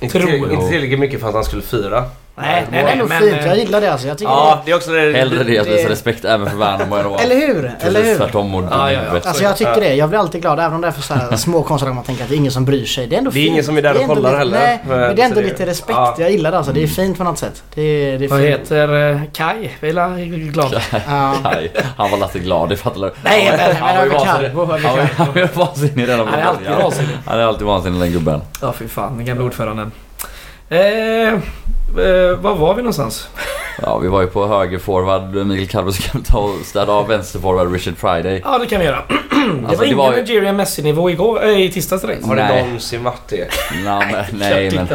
[0.01, 0.53] Inte, Tror jag.
[0.53, 2.05] inte tillräckligt mycket för att han skulle fira.
[2.35, 3.37] Nej, Det är ändå men, fint.
[3.45, 4.07] Jag gillar det alltså.
[4.07, 4.99] Jag tycker Ja, det är också det.
[5.17, 7.71] Hellre det att det- visa respekt även för Värnamo än att Eller hur?
[7.81, 8.15] Eller hur?
[8.17, 9.19] tvärtom och Ja, ja, ja.
[9.25, 9.93] Alltså jag tycker det.
[9.95, 12.23] Jag blir alltid glad även om det är för så här små konstnärer man tänker
[12.23, 13.07] att det är ingen som bryr sig.
[13.07, 13.51] Det är ändå Det är fint.
[13.51, 14.59] ingen som är där och kollar lite, heller.
[14.59, 15.89] Nej, Men- det är ändå lite respekt.
[15.97, 16.15] ja.
[16.19, 16.73] Jag gillar det alltså.
[16.73, 17.63] Det är fint på något sätt.
[17.75, 18.51] Det är, det är Vad fint.
[18.59, 19.69] heter eh, Kai?
[19.79, 20.19] Jag
[20.53, 20.81] glad?
[21.07, 21.33] Ja.
[21.43, 23.11] Nej, han var latte glad, det fattar du.
[23.23, 24.49] Nej, men- han var ju vansinnig.
[24.49, 25.07] Han var- Carbo.
[25.17, 26.81] Han var ju vansinnig redan Han är alltid början.
[26.81, 27.15] vansinnig.
[27.25, 28.41] Han är alltid vansinnig den gubben.
[28.61, 29.17] Ja, fy fan.
[29.17, 29.91] Den gamla ordföranden.
[30.69, 31.39] Eh,
[31.97, 33.27] eh, var var vi någonstans?
[33.81, 37.39] Ja, vi var ju på höger forward Mikael kan vi ta och städa av vänster
[37.39, 38.41] forward Richard Friday.
[38.45, 39.03] Ja, det kan vi göra.
[39.07, 42.25] det Alltså, var det ingen var Nigerian Messi-nivå igår, äh, i tisdags direkt.
[42.25, 42.63] Har det Nej.
[42.65, 43.47] någonsin varit det?
[43.83, 44.87] Nej, men, nej, men,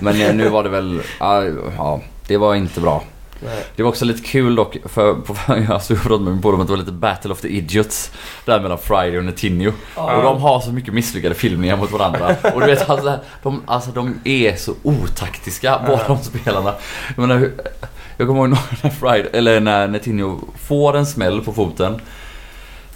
[0.00, 1.00] men eh, nu var det väl...
[1.20, 1.44] Ja,
[1.76, 3.02] ja, det var inte bra.
[3.40, 3.64] Nej.
[3.76, 6.60] Det var också lite kul dock, för, på, jag och pratade med min polare om
[6.60, 8.12] att det var lite Battle of the Idiots.
[8.44, 9.72] Där mellan Friday och Netinho.
[9.94, 12.36] Och de har så mycket misslyckade filmningar mot varandra.
[12.54, 16.74] Och du vet alltså, de, alltså de är så otaktiska båda de spelarna.
[17.16, 17.50] Jag menar,
[18.16, 22.00] jag kommer ihåg när Friday, eller när Netinho får en smäll på foten.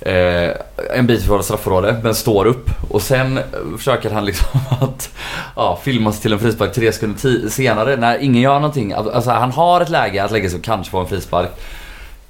[0.06, 0.50] Eh,
[0.90, 3.44] en bit från straffområdet men står upp och sen eh,
[3.76, 5.10] försöker han liksom att
[5.56, 8.92] ja, filma sig till en frispark tre sekunder senare när ingen gör någonting.
[8.92, 11.50] Alltså han har ett läge att lägga sig och kanske få en frispark.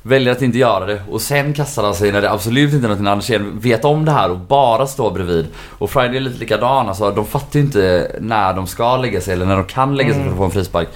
[0.03, 2.89] Väljer att inte göra det och sen kastar han sig när det absolut inte är
[2.89, 5.47] något när Andersén vet om det här och bara står bredvid.
[5.79, 9.35] Och Friday är lite likadan, alltså de fattar ju inte när de ska lägga sig
[9.35, 10.89] eller när de kan lägga sig för att få en frispark.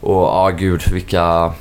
[0.00, 1.52] Och ja gud vilka,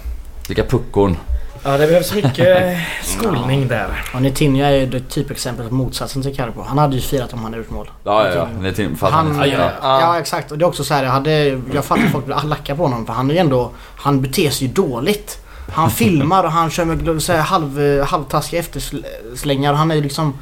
[0.48, 1.18] vilka puckon.
[1.64, 3.88] Ja, det behövs mycket skolning där.
[4.14, 6.62] Och Netinja är ju det typexemplet på motsatsen till Carbo.
[6.62, 7.90] Han hade ju firat om han hade gjort mål.
[8.04, 8.72] Ja ja ja.
[9.00, 10.02] Fast Han, han, ja, ja.
[10.02, 12.44] ja exakt och det är också så här, jag, hade, jag fattar att folk blir
[12.48, 15.38] lacka på honom för han är ju ändå, han beter sig ju dåligt.
[15.74, 20.34] Han filmar och han kör med så här, halv, halvtaskiga efterslängar han är ju liksom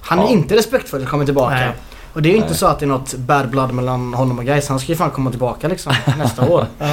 [0.00, 0.28] Han är Ja.
[0.28, 1.54] inte respektfull när han kommer tillbaka.
[1.54, 1.72] Nej.
[2.14, 2.58] Och det är ju inte Nej.
[2.58, 4.68] så att det är något bad blood mellan honom och Gais.
[4.68, 6.66] Han ska ju fan komma tillbaka liksom nästa år.
[6.78, 6.86] Ja,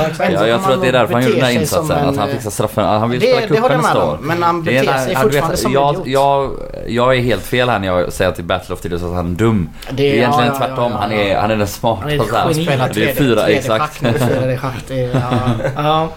[0.47, 1.97] jag tror att det är därför han gjorde den här insatsen.
[1.97, 2.86] en, Att han fixar straffen.
[2.86, 4.17] Han vill det- spela cupen nästa år.
[4.21, 6.07] men han Det är beter en- sig fortfarande vet, som jag, idiot.
[6.07, 6.51] jag,
[6.88, 9.36] jag är helt fel här när jag säger till Battle of Tidus att han är
[9.36, 9.69] dum.
[9.89, 10.91] Det Det är egentligen ja, ja, tvärtom.
[10.91, 12.12] ja, Han, är, han är den Han är smarta.
[12.12, 12.49] ett så här.
[12.51, 12.65] geni.
[12.65, 14.03] Spelar Det är fyra, exakt.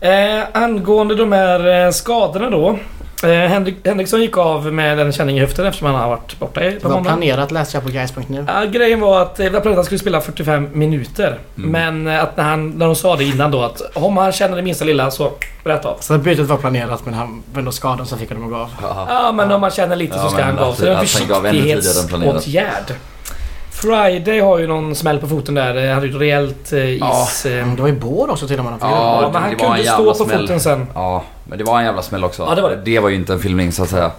[0.00, 2.78] Eh, angående de här eh, skadorna då.
[3.24, 6.64] Eh, Henrik, Henriksson gick av med en känning i höften eftersom han har varit borta
[6.64, 7.10] i Det var månader.
[7.10, 8.44] planerat läste jag på Gais.nu.
[8.48, 11.38] Ja, grejen var att eh, det var planerat att han skulle spela 45 minuter.
[11.56, 11.70] Mm.
[11.70, 14.56] Men eh, att när, han, när de sa det innan då att om han känner
[14.56, 15.30] det minsta lilla så
[15.64, 15.96] rätt av.
[16.00, 18.70] Så bytet var planerat men han var ändå skadad så fick han gå av.
[18.82, 19.06] Ja.
[19.08, 20.70] Ja men om man känner lite Ja, så ska men han gå av.
[20.70, 22.94] att- Så det är en att försiktighetsåtgärd.
[23.72, 25.86] Friday har ju någon smäll på foten där.
[25.86, 27.22] Han hade ju rejält eh, Ja.
[27.22, 27.46] is...
[27.46, 28.74] Eh, Men det var ju båd också till och med.
[28.80, 30.40] Ja, ja, men han kunde stå på smäll.
[30.40, 30.86] foten sen.
[30.94, 32.42] Ja, men det var en jävla smäll också.
[32.42, 32.80] Ja, det var det.
[32.84, 34.10] Det var ju inte en filmning så att säga.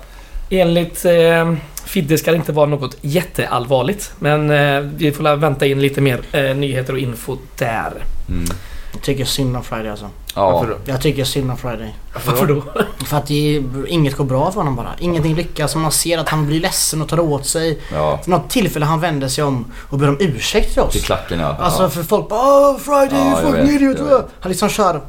[0.49, 1.53] Enligt eh,
[1.85, 4.13] Fidde ska det inte vara något jätteallvarligt.
[4.19, 7.91] Men eh, vi får la vänta in lite mer eh, nyheter och info där.
[8.29, 8.45] Mm.
[8.93, 10.09] Jag tycker synd om Friday alltså.
[10.35, 10.65] Ja.
[10.69, 10.75] Då?
[10.91, 11.95] Jag tycker synd om Friday.
[12.25, 12.63] Varför då?
[13.05, 14.89] För att det är, inget går bra för honom bara.
[14.99, 15.75] Ingenting lyckas.
[15.75, 17.79] Man ser att han blir ledsen och tar åt sig.
[17.93, 18.19] ja.
[18.23, 20.91] För något tillfälle han vänder sig om och ber om ursäkt till oss.
[20.91, 21.55] Till klacken ja.
[21.59, 21.89] Alltså ja.
[21.89, 23.97] för folk bara Åh Friday, Ja, jag fucking idiot!
[24.39, 25.01] Han liksom kör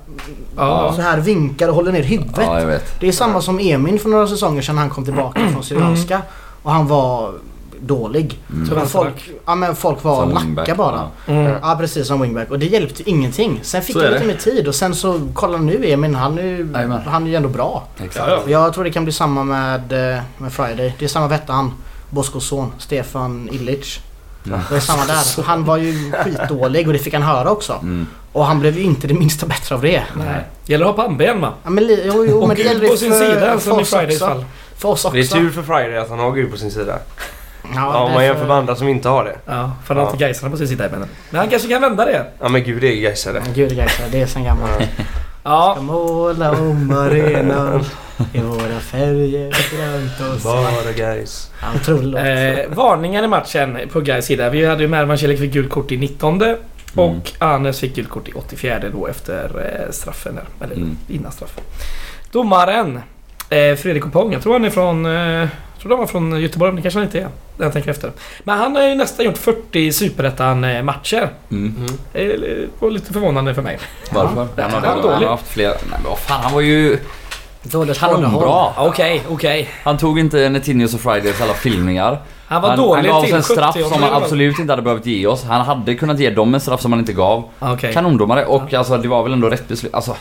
[0.56, 0.92] Ja.
[0.96, 2.34] så här vinkar och håller ner huvudet.
[2.46, 3.00] ja, jag vet.
[3.00, 6.22] Det är samma som Emin för några säsonger sedan han kom tillbaka från Syrianska.
[6.62, 7.34] Och han var
[7.86, 8.38] dålig.
[8.52, 8.86] Mm.
[8.86, 11.08] Folk, ja, men folk var Som lacka wingback, bara.
[11.26, 11.52] Mm.
[11.62, 13.60] Ja precis som wingback och det hjälpte ingenting.
[13.62, 14.26] Sen fick Så han lite det.
[14.26, 16.72] mer tid och sen så kolla nu Emin han är ju,
[17.06, 17.84] han är ju ändå bra.
[18.04, 18.16] Exakt.
[18.28, 18.50] Ja, ja.
[18.50, 20.94] Jag tror det kan bli samma med, eh, med Friday.
[20.98, 21.72] Det är samma vette han.
[22.10, 24.00] Boskos son Stefan Illich.
[24.50, 24.60] Ja.
[24.70, 25.42] Det är samma där.
[25.42, 27.72] Han var ju skitdålig och det fick han höra också.
[27.72, 28.06] Mm.
[28.32, 30.02] Och han blev ju inte det minsta bättre av det.
[30.14, 30.44] Nej.
[30.66, 31.52] Gäller att ha pannben va?
[31.64, 34.22] Ja, men, jo, jo, men det gäller på ju sin för, sida för oss Fridays
[34.22, 34.26] också.
[34.26, 34.44] fall.
[34.78, 35.16] För oss också.
[35.16, 36.98] Det är tur för Friday att han har Gud på sin sida.
[37.74, 39.36] Ja, Ja, om man jämför med andra som inte har det.
[39.46, 40.16] Ja, för han har Ja.
[40.18, 41.04] Gaisarna på sin sida men.
[41.30, 42.24] Men han kanske kan vända det.
[42.40, 43.42] Ja men Gud det är gaisare.
[43.46, 44.82] Ja, Gud Gaisa, det är sen gammalt.
[45.46, 45.72] Ja.
[45.74, 47.84] Ska måla om arenan
[48.32, 50.40] i våra färger grönt och.
[50.44, 51.50] Bara guys.
[51.76, 52.20] Otrolig låt.
[52.20, 54.50] Eh, varningar i matchen på Gais sida.
[54.50, 56.42] Vi hade ju Mervan Celik fick gult kort i 19
[56.94, 59.44] och Anes fick gult kort i 84 då efter
[59.86, 60.66] eh, straffen där.
[60.66, 60.96] Eller Mm.
[61.08, 61.64] innan straffen.
[62.32, 62.96] Domaren
[63.50, 64.32] eh, Fredrik Opong.
[64.32, 65.06] Jag tror han är från...
[65.06, 65.48] Eh,
[65.88, 67.28] tror han var från Göteborg men det kanske han inte är.
[67.56, 68.12] När jag tänker efter.
[68.44, 71.28] Men han har ju nästan gjort 40 Superettan-matcher.
[71.50, 71.74] Mm.
[71.76, 71.98] Mm.
[72.12, 73.78] Det var lite förvånande för mig.
[74.10, 74.48] Varför?
[74.56, 75.14] Ja, Han han hade var dålig.
[75.14, 75.68] han har haft fler...
[75.68, 76.98] Nej men vad fan, han var ju
[77.62, 78.72] Dåligt kanonbra.
[78.78, 79.68] Okej, okej.
[79.84, 82.18] Han tog inte Netinhos och Fridays alla filmningar.
[82.46, 84.82] Han var han, dålig han gav oss en straff 70 som han absolut inte hade
[84.82, 85.44] behövt ge oss.
[85.44, 87.44] Han hade kunnat ge dem en straff som han inte gav.
[87.58, 87.92] Okej.
[87.92, 89.94] Kanondomare och alltså det var väl ändå rätt beslut.
[89.94, 90.16] Alltså,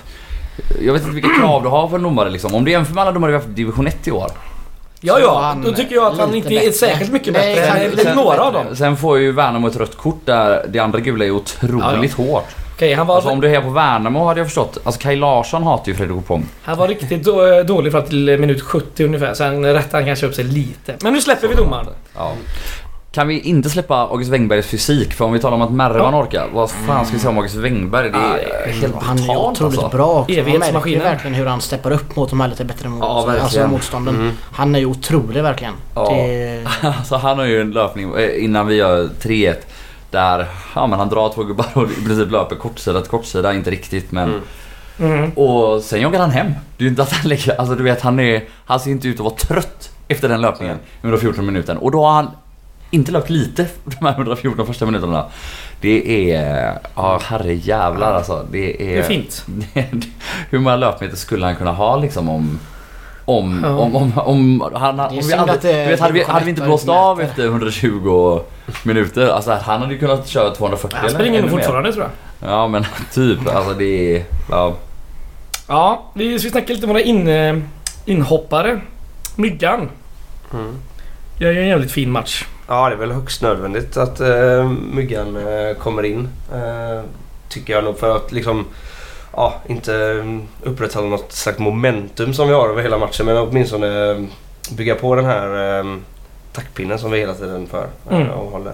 [0.82, 2.56] jag vet inte vilka krav du har för en domare liksom.
[2.56, 4.32] Om du jämför med alla domare vi har haft i division 1 i år.
[5.06, 5.40] Ja, Så ja.
[5.42, 6.72] han Då tycker jag att han inte är bättre.
[6.72, 8.76] särskilt mycket Nej, bättre än några av dem.
[8.76, 12.46] Sen får ju Värnamo ett rött kort där det andra gula är otroligt hårt.
[12.76, 13.16] Okej, han var...
[13.16, 14.78] Alltså om du är på Värnamo hade jag förstått.
[14.84, 16.46] Alltså Kaj Larsson hatar ju Fredrik Opong.
[16.64, 19.34] Han var riktigt då, dålig fram till minut 70 ungefär.
[19.34, 20.96] Sen rättade han kanske upp sig lite.
[21.02, 21.86] Men nu släpper vi domaren.
[22.16, 22.32] Ja.
[23.14, 25.14] Kan vi inte släppa August Wengbergs fysik?
[25.14, 27.56] För om vi talar om att Mervan orkar, vad fan ska vi säga om August
[27.56, 28.10] Wengberg?
[28.10, 29.98] Det är helt Han är otroligt alltså.
[29.98, 30.32] bra också.
[30.32, 31.04] Man Evighetsmaskinen.
[31.04, 34.16] verkligen hur han steppar upp mot de här lite bättre mot, Ja, alltså motstånden.
[34.16, 34.32] Mm.
[34.52, 35.74] Han är ju otrolig verkligen.
[35.96, 36.10] Ja.
[36.10, 39.56] Det, Alltså han har ju en löpning eh, innan vi gör 3-1.
[40.12, 40.46] Där
[40.76, 43.54] ja, men han drar två gubbar och i princip löper kortsida till kortsida.
[43.54, 44.30] Inte riktigt men...
[44.30, 45.14] Mm.
[45.18, 45.32] Mm.
[45.32, 46.48] Och sen joggar han hem.
[46.48, 47.60] Det är ju inte att han lägger...
[47.60, 48.44] Alltså du vet han är...
[48.66, 50.78] Han ser inte ut att vara trött efter den löpningen.
[51.02, 51.78] 114 minuten.
[51.78, 52.32] Och då har han
[52.94, 55.26] inte löpt lite de här 114 första minuterna.
[55.82, 56.78] Det är...
[56.96, 58.46] Ja herre jävlar alltså.
[58.52, 58.94] Det är...
[58.94, 59.46] Det är fint.
[60.50, 62.60] Hur många löpmeter skulle han kunna ha liksom om...
[63.26, 63.70] Om, Ja.
[63.70, 66.62] om, om, om, han, om vi aldrig, det- du vet, hade, vi, hade vi inte
[66.62, 68.40] blåst av efter 120
[68.84, 72.04] minuter, alltså han hade ju kunnat köra 240 Han springer nog fortfarande tror
[72.40, 72.50] jag.
[72.52, 74.24] Ja men typ, alltså det är...
[74.50, 74.74] Ja.
[75.68, 77.56] Ja, vi ska snacka lite om våra in, eh,
[78.06, 78.82] inhoppare.
[79.36, 79.90] Myggan.
[80.54, 80.76] Mm.
[81.40, 82.46] Gör ju en jävligt fin match.
[82.68, 86.28] Ja, det är väl högst nödvändigt att uh, Myggan eh, kommer in.
[86.54, 87.02] eh,
[87.50, 88.66] tycker jag nog för att liksom...
[89.34, 94.12] ja, inte mm, upprätthålla något slags momentum som vi har över hela matchen men åtminstone
[94.12, 94.22] eh,
[94.78, 95.96] bygga på den här eh,
[96.54, 98.30] taktpinnen som vi hela tiden för eh, Mm.
[98.30, 98.74] och håller.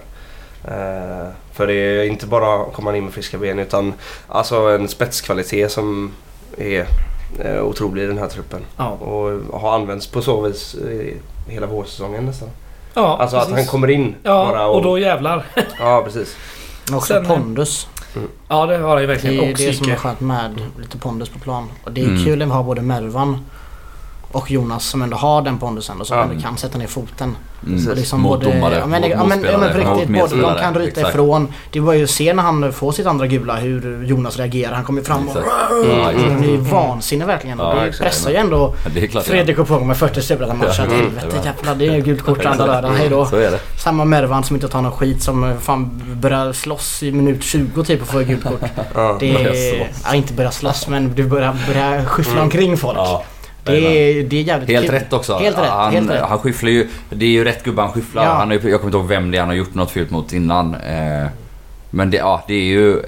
[0.63, 3.93] Eh, för det är inte bara att komma in med friska ben utan
[4.27, 6.11] alltså en spetskvalitet som
[6.57, 6.87] är
[7.39, 8.61] eh, otrolig i den här truppen.
[8.77, 8.89] Ja.
[8.89, 10.75] Och har använts på så vis
[11.47, 12.49] hela vårsäsongen nästan.
[13.01, 13.57] Ja, Alltså att precis.
[13.57, 15.45] han kommer in Ja, bara och då jävlar.
[15.79, 16.35] Ja precis.
[16.87, 17.87] Men också Sen- pondus.
[18.47, 19.43] Ja, det har han ju Det verkligen.
[19.45, 21.69] är Och det som är skönt med lite pondus på plan.
[21.83, 22.25] Och det är Mm.
[22.25, 23.45] kul när vi har både Mervan
[24.31, 26.23] och Jonas som ändå har den pondusen och som Ja.
[26.23, 27.35] ändå kan sätta ner foten.
[27.67, 27.87] Mm.
[27.89, 30.41] Och liksom mot både, domare, ja, men, mot ja, men, ja, men på riktigt, både
[30.41, 31.15] de kan ryta Exakt.
[31.15, 31.47] ifrån.
[31.71, 34.73] Det var ju att se när han får sitt andra gula hur Jonas reagerar.
[34.75, 35.37] Han kommer fram och...
[35.37, 35.47] Exakt.
[35.71, 36.41] Ja, exakt.
[36.41, 37.59] Det är ju vansinne verkligen.
[37.59, 38.03] Ja, och det exakt.
[38.03, 39.23] pressar ju ändå Ja, Det är klart.
[39.23, 40.87] Fredrik och Pong med 40 superettan-matcher.
[40.89, 40.95] Ja.
[40.95, 41.45] Helvete Mm.
[41.45, 42.97] jävlar, det är ju gult kort andra lördagen.
[42.97, 43.25] Hej då.
[43.25, 43.59] Så är det.
[43.77, 48.01] Samma Mervan som inte tar någon skit som fan börjar slåss i minut 20 typ
[48.01, 48.61] och får gult kort.
[49.19, 49.91] Det Börjar är...
[50.05, 52.43] Ja, inte börja slåss men du börjar, börjar skyffla Mm.
[52.43, 52.97] omkring folk.
[53.71, 54.95] Det är, det är jävligt Helt kul.
[54.95, 55.37] rätt också.
[55.37, 56.21] Helt rätt, Han, helt rätt.
[56.21, 56.87] han skyfflar ju.
[57.09, 58.23] Det är ju rätt gubbe han skyfflar.
[58.25, 58.29] Ja.
[58.31, 60.75] Han jag kommer inte ihåg vem det är han har gjort något fult mot innan.
[60.75, 61.27] Eh,
[61.89, 63.01] men det, ja, det är ju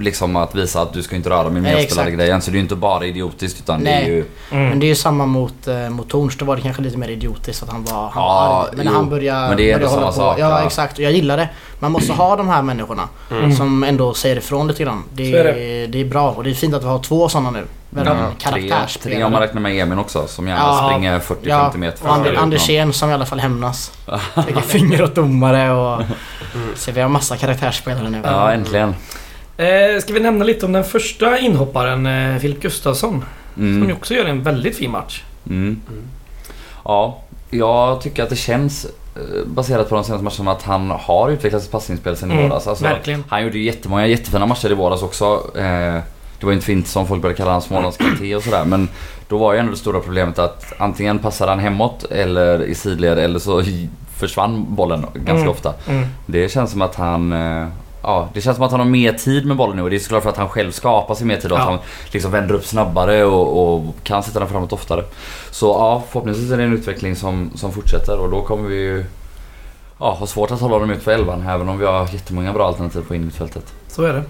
[0.00, 2.42] liksom att visa att du ska inte röra min Nej, medspelare grejen.
[2.42, 4.10] Så det är ju inte bara idiotiskt utan det är Nej.
[4.10, 4.24] ju...
[4.50, 4.68] Mm.
[4.68, 6.36] Men det är ju samma mot, eh, mot Torns.
[6.36, 8.68] Då var det kanske lite mer idiotiskt att han var, han Ja, var arg.
[8.76, 8.98] Men när jo.
[8.98, 10.16] han börjar, Men det är börjar hålla samma på.
[10.32, 10.66] sak, Ja, ja.
[10.66, 10.92] exakt.
[10.98, 11.48] Och jag gillar det.
[11.78, 13.52] Man måste ha de här människorna Mm.
[13.56, 15.02] som ändå säger ifrån lite grann.
[15.14, 16.00] Det är är, det.
[16.00, 17.62] är bra och det är fint att vi har två sådana nu.
[17.90, 20.88] Verkligen Ja, tre, om man räknar med Emin också som gärna Ja.
[20.90, 22.42] springer 40-50 Ja, meter och.
[22.42, 23.92] Andersén som i alla fall hämnas.
[24.46, 26.02] Lägger finger åt domare och...
[26.74, 28.20] Så vi har massa karaktärsspelare nu.
[28.24, 28.94] Ja, äntligen.
[29.56, 33.24] Eh, ska vi nämna lite om den första inhopparen, eh, Filip Gustafsson.
[33.54, 33.96] Som ju Mm.
[33.96, 35.22] också gör en väldigt fin match.
[35.50, 35.80] Mm.
[36.84, 37.18] Ja,
[37.50, 38.84] jag tycker att det känns
[39.16, 42.48] eh, baserat på de senaste matcherna att han har utvecklat sitt passningsspel sen i Mm,
[42.48, 42.66] våras.
[42.66, 43.24] Alltså, verkligen.
[43.28, 45.50] Han gjorde ju jättemånga jättefina matcher i våras också.
[45.56, 45.62] Eh,
[46.40, 48.64] det var ju inte fint som folk började kalla han Smålandskvalitet och sådär.
[48.64, 48.88] Men
[49.28, 53.18] då var ju ändå det stora problemet att antingen passade han hemåt eller i sidled
[53.18, 53.60] eller så
[54.18, 55.48] försvann bollen ganska Mm.
[55.48, 55.74] ofta.
[55.88, 56.06] Mm.
[56.26, 57.32] Det känns som att han...
[57.32, 57.68] eh,
[58.02, 60.00] Ja, det känns som att han har mer tid med bollen nu och det är
[60.00, 61.62] såklart för att han själv skapar sig mer tid och Ja.
[61.62, 61.78] att han
[62.12, 65.04] liksom vänder upp snabbare och, och kan sätta den framåt oftare.
[65.50, 69.04] Så ja, förhoppningsvis är det en utveckling som, som fortsätter och då kommer vi ju
[69.98, 72.66] ja, ha svårt att hålla honom ut för elvan även om vi har jättemånga bra
[72.66, 73.74] alternativ på innermittfältet.
[73.88, 74.22] Så är det.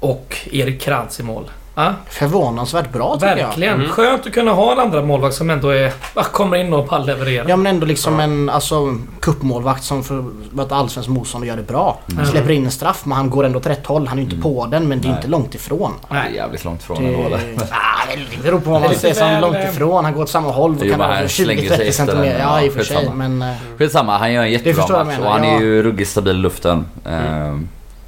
[0.00, 1.50] Och Erik Krantz i mål.
[1.74, 3.46] Ja, Förvånansvärt bra tycker jag.
[3.46, 3.74] verkligen.
[3.74, 3.88] Mm.
[3.88, 5.92] Skönt att kunna ha en andra målvakt som ändå är,
[6.32, 7.48] kommer in och palllevererar.
[7.48, 10.24] Ja men ändå liksom en alltså, kuppmålvakt som för
[10.56, 11.98] för ett allsvenskt motstånd och gör det bra.
[12.12, 12.26] Mm.
[12.26, 14.06] Släpper in en straff men han går ändå åt rätt håll.
[14.06, 15.16] Han är ju inte på den men det är Nej.
[15.18, 15.92] inte långt ifrån.
[16.10, 16.34] Det är Nej.
[16.34, 17.38] jävligt långt ifrån Det, ändå eller?
[17.70, 20.04] ah, det beror på vad man som väl, långt ifrån.
[20.04, 21.92] Han går åt samma håll och Jo, kan han slänger sig 20-30 efter den.
[21.92, 22.38] centimeter.
[22.40, 23.42] Ja i och för Ja, sig men...
[23.42, 25.60] eh, Skitsamma, han gör en jättebra jag match och han är ja.
[25.60, 26.86] ju ruggigt stabil i luften.
[27.06, 27.58] Eh,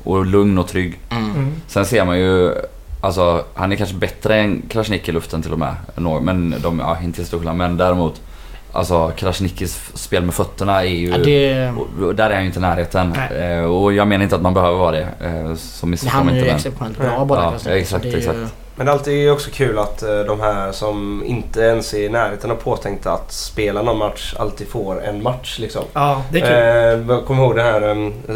[0.05, 1.01] och lugn och trygg.
[1.11, 1.31] Mm.
[1.31, 1.53] Mm.
[1.67, 2.55] Sen ser man ju
[3.05, 5.75] Alltså han är kanske bättre än Krasniqi i luften till och med.
[6.23, 8.21] Men de, ja inte i Stockholm men däremot
[8.73, 11.09] Alltså Krasniqis f- spel med fötterna är ju...
[11.11, 13.15] Ja, det, där är han ju inte i närheten.
[13.31, 13.59] Nej.
[13.59, 15.09] Eh, och jag menar inte att man behöver vara det.
[15.21, 18.17] Eh, så missförstå han mig är ju inte exceptionellt bra båda Ja, exakt, är ju-
[18.19, 18.39] exakt.
[18.77, 22.51] Men det är också kul att eh, de här som inte ens är i närheten
[22.51, 25.85] av påtänkta att spela någon match alltid får en match liksom.
[25.93, 27.11] Ja, det är kul.
[27.11, 27.83] Eh, jag kommer ihåg den här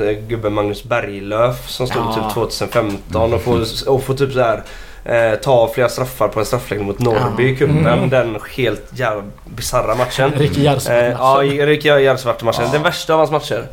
[0.04, 2.14] eh, gubben Magnus Berglöf som stod Ja.
[2.14, 4.62] typ 2015 och får, och får typ så här
[5.04, 7.86] eh, ta flera straffar på en straffläggning mot Norrby i cupen.
[7.86, 8.10] Mm.
[8.10, 10.32] Den helt jävla bisarra matchen.
[10.36, 12.64] Ricky Järvsvart Eh, ja, Erik Järvsvart-matchen.
[12.72, 13.66] Den värsta av hans matcher.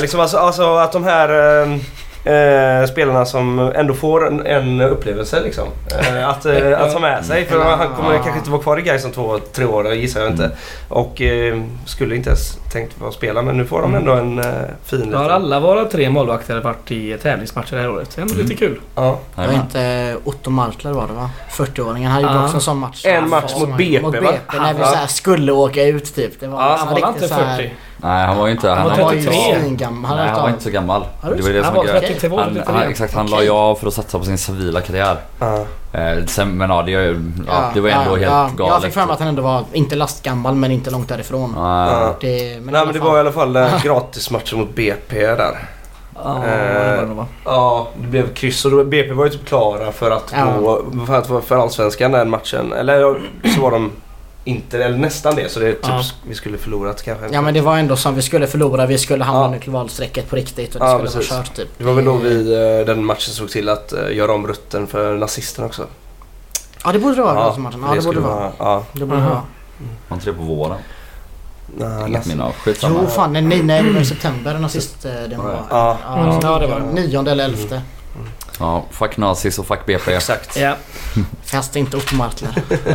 [0.00, 1.28] Liksom alltså, alltså att de här
[2.24, 5.68] eh, eh, spelarna som ändå får en, en upplevelse liksom.
[6.00, 7.44] Eh, att, eh, att ta med sig.
[7.46, 10.30] För han kommer kanske inte vara kvar i Gais om två, tre år gissar jag
[10.30, 10.44] inte.
[10.44, 10.56] Mm.
[10.88, 14.44] Och eh, skulle inte ens tänkt vara spela men nu får de ändå en eh,
[14.84, 18.10] fin Då har alla våra tre målvakter varit i tävlingsmatcher det här året.
[18.16, 18.46] Det är ändå Mm.
[18.46, 18.80] lite kul.
[18.94, 19.18] Ja.
[19.36, 21.30] Det var inte Otto Markler var det va?
[21.50, 22.10] 40-åringen.
[22.10, 23.06] Han gjorde också en sån match.
[23.06, 24.20] En match mot BP, Mot va?
[24.20, 26.40] BP när vi så här skulle åka ut typ.
[26.40, 27.70] Det var Ja, Han var inte så här- 40.
[28.02, 28.68] Nej han var ju inte...
[28.68, 29.60] Han var Han, Han var ju 33.
[29.60, 30.16] svingammal.
[30.16, 31.04] nej, han var inte så gammal.
[31.22, 32.02] Du Det var det Han som var var gött.
[32.06, 32.90] 32 Han, eller han, 33.
[32.90, 33.36] exakt, han Okej.
[33.36, 35.16] la ju av för att satsa på sin civila karriär.
[35.38, 35.64] Ja.
[35.92, 38.72] Eh, sen, men ja, det, är ju- ja, det var ändå helt ja, galet.
[38.74, 41.52] Jag fick för mig att han ändå var, inte lastgammal men inte långt därifrån.
[41.56, 42.14] Ja.
[42.20, 45.58] Det, men, Nej men det var i alla fall eh, gratismatcher mot BP där.
[46.24, 47.26] Ja, det var det nog, va?
[47.44, 50.44] Ja, det blev kryss och BP var ju typ klara för att Ja.
[50.60, 52.72] gå för, att, för, Allsvenskan den matchen.
[52.72, 53.16] Eller ja,
[53.56, 53.90] så var de
[54.44, 55.52] inte, eller nästan det.
[55.52, 56.02] Så det är typ Ja.
[56.28, 57.26] vi skulle förlorat kanske.
[57.32, 58.86] Ja men det var ändå som vi skulle förlora.
[58.86, 59.46] Vi skulle hamna Ja.
[59.46, 61.30] under kvalstrecket på riktigt och det Ja, skulle precis.
[61.32, 61.68] vara kört typ.
[61.78, 64.86] Det var väl då vi eh, den matchen såg till att eh, göra om rutten
[64.86, 65.86] för nazisterna också.
[66.84, 67.34] Ja det borde det vara.
[67.34, 67.80] Ja, Ja, matchen.
[67.80, 68.52] ja det borde skulle det vara.
[68.58, 68.84] Ja.
[68.92, 69.42] Det borde det vara.
[70.08, 70.78] Var inte det på våren?
[71.76, 72.52] Nej, Inget naz- minne av.
[72.52, 72.98] Skitsamma.
[73.02, 75.62] Jo fan, nej, nej det var i september nazist eh, det var.
[75.70, 75.98] Ja.
[76.18, 77.00] Mm, ja, det var det.
[77.02, 77.82] Nionde eller elfte.
[78.60, 80.14] Ja, fuck nazis och fuck BP.
[80.14, 80.56] Exakt.
[80.56, 80.76] Ja,
[81.44, 82.50] Fast inte upp Martler.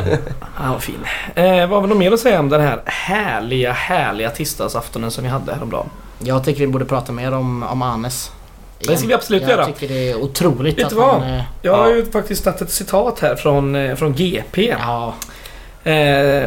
[0.53, 0.99] han var fin.
[1.35, 5.29] Eh, vad var det mer att säga om den här härliga, härliga tisdagsaftonen som vi
[5.29, 5.89] hade häromdagen?
[6.19, 8.31] Jag tycker vi borde prata mer om, om Anes.
[8.79, 9.61] Det ska vi absolut jag göra.
[9.67, 11.21] Jag tycker det är otroligt Vet att vad?
[11.21, 11.33] han...
[11.33, 11.95] eh, Jag har Ja.
[11.95, 14.75] ju faktiskt tagit ett citat här från, eh, från GP.
[14.79, 15.13] Ja,
[15.91, 16.43] eh,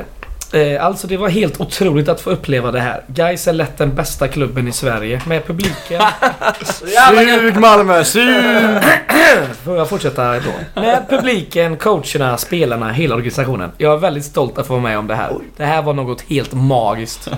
[0.81, 3.05] alltså det var helt otroligt att få uppleva det här.
[3.07, 5.23] Gais är lätt den bästa klubben i Sverige.
[5.27, 6.03] Med publiken.
[6.65, 8.23] Sug Malmö, sug!
[9.65, 10.81] Får jag fortsätta då?
[10.81, 13.71] Med publiken, coacherna, spelarna, hela organisationen.
[13.79, 15.31] Jag är väldigt stolt att få vara med om det här.
[15.57, 17.29] Det här var något helt magiskt.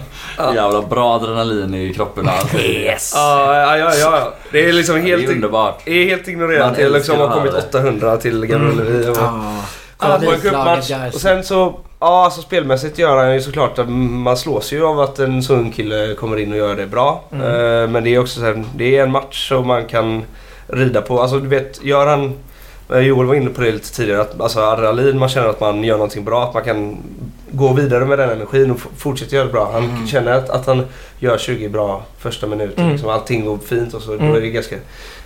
[0.54, 2.28] Jävla bra adrenalin i kroppen.
[2.28, 2.56] Alltså.
[2.58, 3.12] Yes!
[3.14, 4.32] Ja, ja, ja.
[4.52, 5.88] Det är liksom Det helt, är underbart.
[5.88, 6.66] är helt ignorerat.
[6.66, 7.68] Man Det är liksom har kommit det här.
[7.68, 9.08] 800 till Gamla Ullevi.
[9.10, 10.88] och- cupmatch.
[10.88, 11.14] Gais.
[11.14, 15.00] Och sen så, ja alltså spelmässigt gör han ju såklart att man slås ju av
[15.00, 17.24] att en så ung kille kommer in och gör det bra.
[17.32, 17.46] Mm.
[17.46, 20.22] Eh, Men det är också så här, det är en match som man kan
[20.66, 21.20] rida på.
[21.22, 22.32] Alltså du vet, gör han
[22.92, 25.84] eh, Joel var inne på det lite tidigare, att alltså adrenalin, man känner att man
[25.84, 26.96] gör någonting bra, att man kan
[27.50, 29.70] gå vidare med den energin och fortsätta göra det bra.
[29.72, 30.06] Han Mm.
[30.06, 30.86] känner att, att han
[31.18, 32.92] gör 20 bra första minuter, Mm.
[32.92, 34.12] liksom, allting går fint och så.
[34.12, 34.28] Mm.
[34.30, 34.76] Då är det ganska,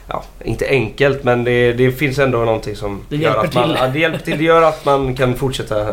[0.09, 3.71] ja, inte enkelt men det, det finns ändå någonting som Det gör att man.
[3.81, 4.39] Ja, det hjälper till.
[4.39, 5.87] Det gör att man kan fortsätta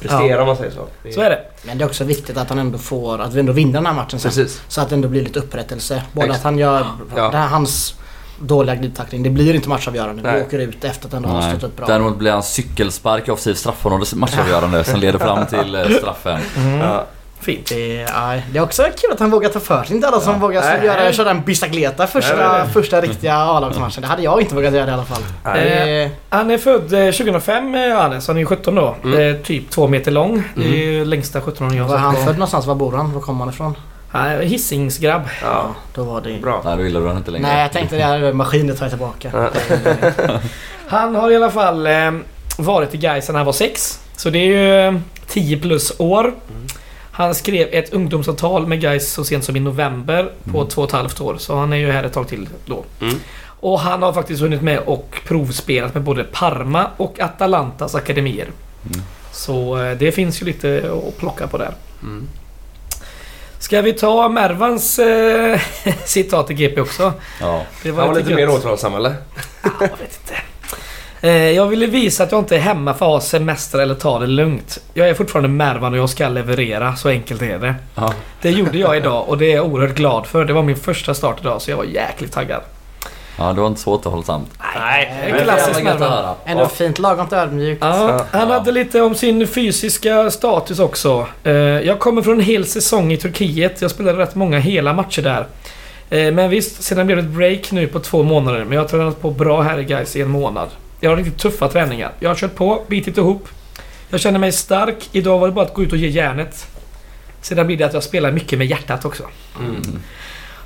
[0.00, 0.86] prestera om man säger så.
[1.02, 1.40] Det- Så är det.
[1.66, 3.94] Men det är också viktigt att han ändå får, att vi ändå vinner den här
[3.94, 4.28] matchen sen.
[4.30, 4.62] Precis.
[4.68, 6.02] Så att det ändå blir lite upprättelse.
[6.12, 6.38] Både Exakt.
[6.40, 7.30] att han gör, Ja.
[7.30, 7.94] det här, hans
[8.40, 10.22] dåliga glidtackling, det blir inte matchavgörande.
[10.22, 10.42] Vi Nej.
[10.42, 11.86] åker ut efter att ändå ha stått upp bra.
[11.86, 16.40] Däremot blir han cykelspark i offensivt straffområde matchavgörande som leder fram till eh, straffen.
[16.56, 16.78] Mm.
[16.80, 17.04] Ja.
[17.44, 17.66] Fint.
[17.68, 19.96] Det, ja, det är också kul att han vågar ta för sig.
[19.96, 20.38] Inte alla som Ja.
[20.38, 20.84] vågar Nej.
[20.86, 24.02] göra, köra en bicicleta första, Nej, nej, första riktiga A-lagsmatchen.
[24.02, 25.22] Det hade jag inte vågat göra i alla fall.
[25.44, 28.28] Eh, Han är född eh, 2005, eh, Hannes.
[28.28, 28.94] Han är 17 då.
[29.04, 29.20] Mm.
[29.36, 30.42] Eh, typ två meter lång.
[30.54, 32.26] Det är ju längsta 17 jag var har han sett på.
[32.26, 32.66] född någonstans?
[32.66, 33.12] Var bor han?
[33.12, 33.76] Var kommer han ifrån?
[34.10, 35.22] Han är Hisingsgrabb.
[35.42, 36.40] Ja, Då var det...
[36.42, 36.62] bra.
[36.64, 37.46] Nej, då gillar du han inte längre.
[37.48, 39.30] Nej, jag tänkte det här maskinen tar jag tillbaka.
[40.88, 42.10] Han har i alla fall eh,
[42.58, 44.00] varit i Gais sedan han var sex.
[44.16, 46.34] Så det är ju eh, 10 plus år.
[47.16, 50.68] Han skrev ett ungdomsavtal med Gais så sent som i november på Mm.
[50.70, 51.36] två och ett halvt år.
[51.38, 52.84] Så han är ju här ett tag till då.
[53.00, 53.14] Mm.
[53.60, 58.48] Och han har faktiskt hunnit med och provspelat med både Parma och Atalantas akademier.
[58.86, 59.02] Mm.
[59.32, 61.74] Så eh, det finns ju lite att plocka på där.
[62.02, 62.28] Mm.
[63.58, 65.60] Ska vi ta Mervans eh,
[66.04, 67.12] citat i GP också?
[67.40, 67.62] Ja.
[67.82, 68.36] Det Han var lite gött.
[68.36, 69.14] mer återhållsam eller?
[69.62, 70.40] Jag vet inte.
[71.24, 74.18] Eh, Jag ville visa att jag inte är hemma för att ha semester eller ta
[74.18, 74.78] det lugnt.
[74.94, 77.74] Jag är fortfarande Mervan och jag ska leverera, så enkelt är det.
[77.94, 78.12] Ja.
[78.42, 80.44] Det gjorde jag idag och det är jag oerhört glad för.
[80.44, 82.60] Det var min första start idag så jag var jäkligt taggad.
[83.38, 84.48] ja, det var inte så återhållsamt.
[84.74, 86.12] Nej, klassiskt jävla gött att Mervan.
[86.24, 86.34] höra.
[86.44, 87.82] Ändå fint, lagom ödmjukt.
[87.84, 91.26] Ja, han hade lite om sin fysiska status också.
[91.44, 93.82] Eh, Jag kommer från en hel säsong i Turkiet.
[93.82, 95.46] Jag spelade rätt många hela matcher där.
[96.10, 98.64] Eh, Men visst, sedan blev det ett break nu på två månader.
[98.64, 100.68] Men jag har tränat på bra här i Gais i en månad.
[101.04, 102.12] Jag har riktigt tuffa träningar.
[102.20, 103.48] Jag har kört på, bitit ihop.
[104.10, 105.08] Jag känner mig stark.
[105.12, 106.66] Idag var det bara att gå ut och ge järnet.
[107.40, 109.22] Sedan blir det att jag spelar mycket med hjärtat också.
[109.58, 109.82] Mm.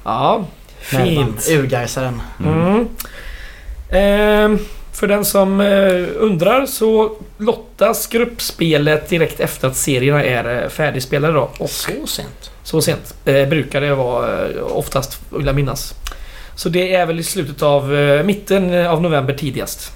[0.04, 0.44] Ja,
[0.78, 1.48] fint.
[1.50, 2.22] Urgaisaren.
[2.44, 2.88] Mm.
[3.90, 4.58] Ehm,
[4.92, 11.32] för den som eh, undrar så lottas gruppspelet direkt efter att serierna är eh, färdigspelade
[11.34, 11.50] då.
[11.58, 12.50] Och Så sent.
[12.62, 15.94] så sent eh, brukar det vara eh, oftast, vill jag minnas.
[16.54, 19.92] Så det är väl i slutet av eh, mitten av november tidigast.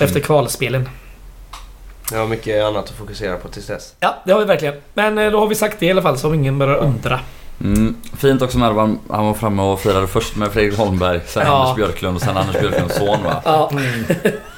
[0.00, 0.88] Efter kvalspelen.
[2.12, 3.94] Jag har mycket annat att fokusera på tills dess.
[4.00, 4.74] Ja, det har vi verkligen.
[4.94, 7.20] Men eh, då har vi sagt det i alla fall så ingen börjar undra.
[7.60, 8.98] Mm, fint också Mervan.
[9.10, 11.62] Han var framme och firade först med Fredrik Holmberg, sen Ja.
[11.62, 13.42] Anders Björklund och sen Anders Björklunds son va?
[13.44, 13.70] Ja,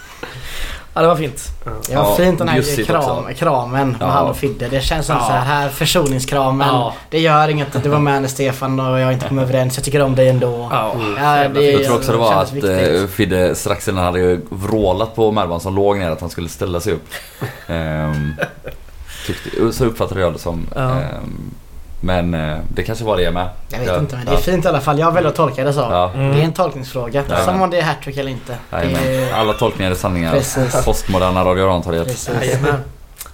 [0.96, 1.50] ja det var fint.
[1.88, 3.34] Det var Ja, fint den här kram, också.
[3.36, 4.06] kramen med Ja.
[4.06, 4.68] han och Fidde.
[4.68, 5.26] Det känns som Ja.
[5.26, 6.68] så här, här försoningskramen.
[6.68, 6.94] Ja.
[7.10, 9.76] Det gör inget att du var med när Stefan och jag inte kom överens.
[9.76, 10.68] Jag tycker om dig ändå.
[10.72, 10.94] Ja.
[11.18, 13.00] Ja, det Jag tror också det var att viktigt.
[13.02, 16.80] eh, Fidde strax innan hade vrålat på Mervan som låg ner att han skulle ställa
[16.80, 17.04] sig upp.
[17.68, 18.34] Ehm,
[19.26, 20.66] tyckte, så uppfattade jag det som.
[20.74, 20.80] Ja.
[20.90, 21.50] Ehm,
[22.00, 23.48] men eh, det kanske var det med.
[23.68, 23.98] Jag vet Ja.
[23.98, 24.98] inte men det är fint i alla fall.
[24.98, 25.80] Jag väljer att tolka det så.
[25.80, 26.10] Ja.
[26.14, 26.32] Mm.
[26.34, 27.22] Det är en tolkningsfråga.
[27.28, 27.36] Ja.
[27.44, 28.56] Som om det är hattrick eller inte.
[28.70, 30.32] Det är, Alla tolkningar är sanningar.
[30.32, 30.84] Precis.
[30.84, 32.30] Postmoderna Radio Rantorget.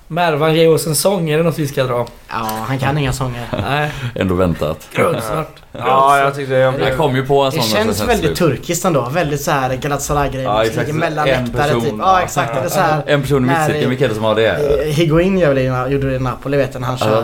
[0.08, 1.30] Mervan, ge oss en sång.
[1.30, 2.06] Är det något vi ska dra?
[2.28, 2.34] Ja,
[2.68, 3.44] han kan inga sånger.
[3.70, 4.88] Nej, Ändå väntat.
[4.94, 5.56] grundsvart.
[5.72, 6.96] Ja, jag tyckte jag Jag blev...
[6.96, 9.08] kom ju på en Det sån men känns väldigt turkiskt ändå.
[9.12, 10.44] Väldigt så här Galatasaray-grejer.
[10.48, 10.86] Ja, exakt.
[10.86, 11.80] ligger mellan En läktare person.
[11.82, 11.94] typ.
[11.98, 12.56] Ja, exakt.
[12.56, 13.02] Eller så här.
[13.06, 14.46] En person i mittcirkeln, vilka är det som har det?
[14.48, 16.80] eh, det, i- gjorde det i Napoli vet jag.
[16.80, 17.06] när Han Ja.
[17.06, 17.22] kör,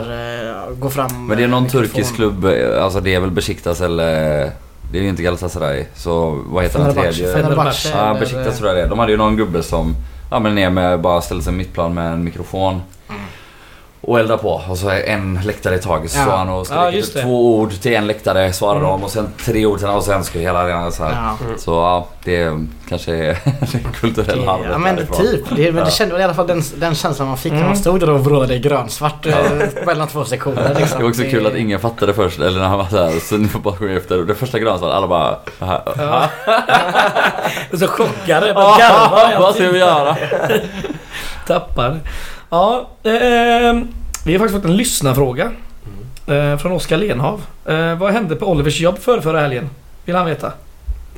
[0.74, 4.50] går fram Men det är någon turkisk klubb, eh, alltså det är väl Besiktas eller...
[4.92, 5.84] Det är ju inte Galatasaray.
[5.94, 7.32] Så vad heter den tredje?
[7.32, 7.88] Fenerbahce.
[7.88, 8.88] Ja, eller- Besiktas tror jag det är.
[8.88, 9.94] De hade ju någon gubbe som
[10.30, 12.82] ja, men ner med bara ställde sig mittplan med en mikrofon.
[13.08, 13.20] Mm.
[14.10, 14.62] Och eldar på.
[14.68, 16.10] Och så en läktare i taget.
[16.10, 16.36] Så Ja.
[16.36, 18.90] han och Ja, typ två ord till en läktare, svarar Mm.
[18.90, 21.12] de och sen tre ord till och sen ska hela arenan så här.
[21.12, 21.36] Ja.
[21.58, 22.52] Så ja, det
[22.88, 23.28] kanske är
[23.74, 25.16] en kulturell arvet Ja men därifrån.
[25.16, 25.44] typ.
[25.56, 25.84] Det, men Ja.
[25.84, 27.70] det kände väl i alla fall den, den känslan man fick när Mm.
[27.70, 29.34] man stod där och vrålade i grönsvart eh,
[29.86, 30.74] mellan två sektioner.
[30.78, 30.98] Liksom.
[30.98, 33.48] Det var också kul att ingen fattade först, eller när han var såhär, så ni
[33.48, 34.18] får bara sjunga efter.
[34.18, 35.36] Det första grönsvart, alla bara...
[35.60, 36.28] "Aha, Ja.
[37.78, 38.54] så chockade.
[38.54, 39.40] Bara garvar.
[39.40, 40.16] Vad ska vi göra?
[41.46, 42.00] Tappar.
[42.50, 43.88] Ja, ehm,
[44.24, 45.52] vi har faktiskt fått en lyssnarfråga.
[46.26, 47.42] Eh, från Oskar Lenhav.
[47.64, 49.70] Eh, vad hände på Olivers jobb för förra helgen?
[50.04, 50.52] Vill han veta?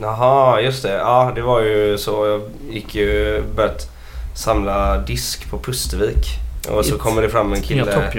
[0.01, 0.93] Jaha, just det.
[0.93, 2.27] Ja, det var ju så.
[2.27, 2.43] Jag
[2.75, 3.89] gick ju börjat
[4.35, 6.27] samla disk på Pustervik.
[6.69, 8.13] Och så kommer det fram en kille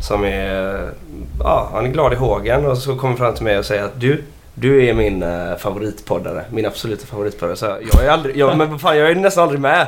[0.00, 0.80] som är...
[1.38, 4.00] Ja, han är glad i hågen och så kommer fram till mig och säger att
[4.00, 4.24] du,
[4.54, 6.44] du är min eh, favoritpoddare.
[6.50, 7.56] Min absoluta favoritpoddare.
[7.56, 8.36] Så jag är aldrig...
[8.36, 9.86] Jag, men fan, jag är nästan aldrig med.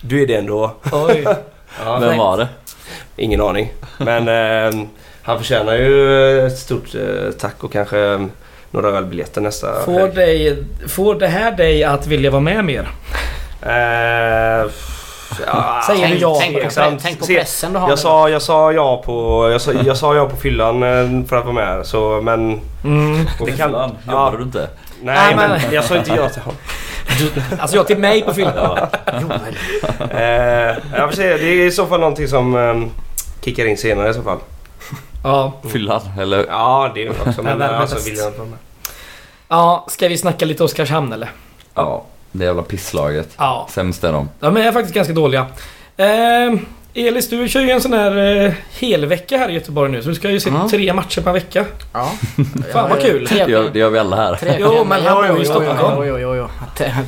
[0.00, 0.74] Du är det ändå.
[0.92, 1.26] Oj.
[1.84, 2.48] Ja, Vem var det?
[3.16, 3.72] Ingen aning.
[3.98, 4.80] Men eh,
[5.22, 8.20] han förtjänar ju ett stort eh, tack och kanske eh,
[8.70, 10.12] några ölbiljetter nästa Får, helg.
[10.14, 12.88] dig, får det här dig att vilja vara med mer?
[13.62, 14.66] Eh,
[15.46, 16.36] ja, Säger du Tänk, ja?
[16.40, 17.02] tänk, på, exakt.
[17.02, 17.88] tänk på Se, pressen du har.
[17.88, 21.36] Jag sa, jag sa ja på, jag sa, jag sa ja på fyllan eh, för
[21.36, 21.86] att vara med.
[21.86, 23.26] Så, men Mm.
[23.38, 23.90] På Det kan- fyllan?
[24.06, 24.12] ja.
[24.12, 24.68] Jobbade du inte?
[25.02, 26.58] nej, Nej, men, men- jag sa inte ja till honom.
[27.58, 28.78] Alltså jag till mig på fyllan.
[29.22, 29.56] Joel.
[30.10, 30.20] Eh,
[30.96, 32.88] jag får se, det är i så fall någonting som eh,
[33.44, 34.38] kickar in senare i så fall.
[35.24, 35.52] Ja.
[35.72, 36.00] Fyllan?
[36.20, 36.46] Eller?
[36.48, 37.42] Ja, det är det också.
[37.42, 38.58] Men Ja, alltså, vill jag inte vara med.
[39.48, 41.30] ja, ska vi snacka lite Oskarshamn eller?
[41.74, 43.28] Ja, det jävla pisslaget.
[43.38, 43.66] Ja.
[43.70, 44.28] Sämst är de.
[44.40, 45.46] De är faktiskt ganska dåliga.
[45.96, 46.06] Eh,
[46.94, 50.02] Elis, du kör ju en sån här eh, helvecka här i Göteborg nu.
[50.02, 50.68] Så du ska ju se Mm.
[50.68, 51.64] tre matcher per vecka.
[51.92, 52.12] Ja.
[52.72, 53.28] Fan, vad kul.
[53.30, 54.34] Det gör, det gör vi alla här.
[54.36, 55.78] Tre, Jo, men han bor ju i jo, Stockholm.
[55.96, 56.48] Jo, jo, jo, jo.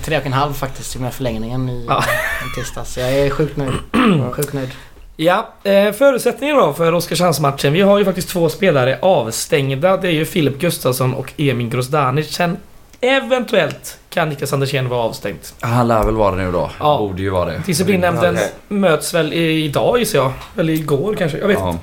[0.05, 2.05] Tre, och en halv faktiskt med förlängningen i, Ja.
[2.53, 2.99] i tisdags.
[2.99, 3.73] Jag är sjukt nöjd.
[4.33, 4.71] sjukt nöjd.
[5.17, 7.73] Ja, eh, förutsättningen då för Oskarshamnsmatchen.
[7.73, 9.97] Vi har ju faktiskt två spelare avstängda.
[9.97, 12.35] Det är ju Filip Gustafsson och Emin Grozdanic.
[12.35, 12.57] Sen
[13.01, 15.39] eventuellt kan Niklas Andersén vara avstängd.
[15.61, 16.71] Han lär väl vara det nu då.
[16.81, 16.99] Ja.
[16.99, 17.63] Borde ju vara det.
[17.67, 18.39] Disciplinnämnden
[18.69, 20.33] möts väl i- idag gissar jag.
[20.59, 21.39] Eller igår kanske.
[21.39, 21.69] Jag vet inte.
[21.69, 21.79] Ja, Att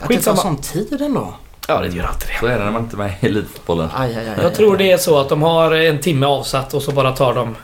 [0.00, 0.36] tar Skitsamma.
[0.36, 1.34] sån tid ändå.
[1.68, 2.38] Ja, det gör alltid det.
[2.40, 3.88] så är det när man inte är med i elitfotbollen.
[3.96, 4.34] Aj, aj, aj.
[4.42, 7.34] Jag tror det är så att de har en timme avsatt och så bara tar
[7.34, 7.56] de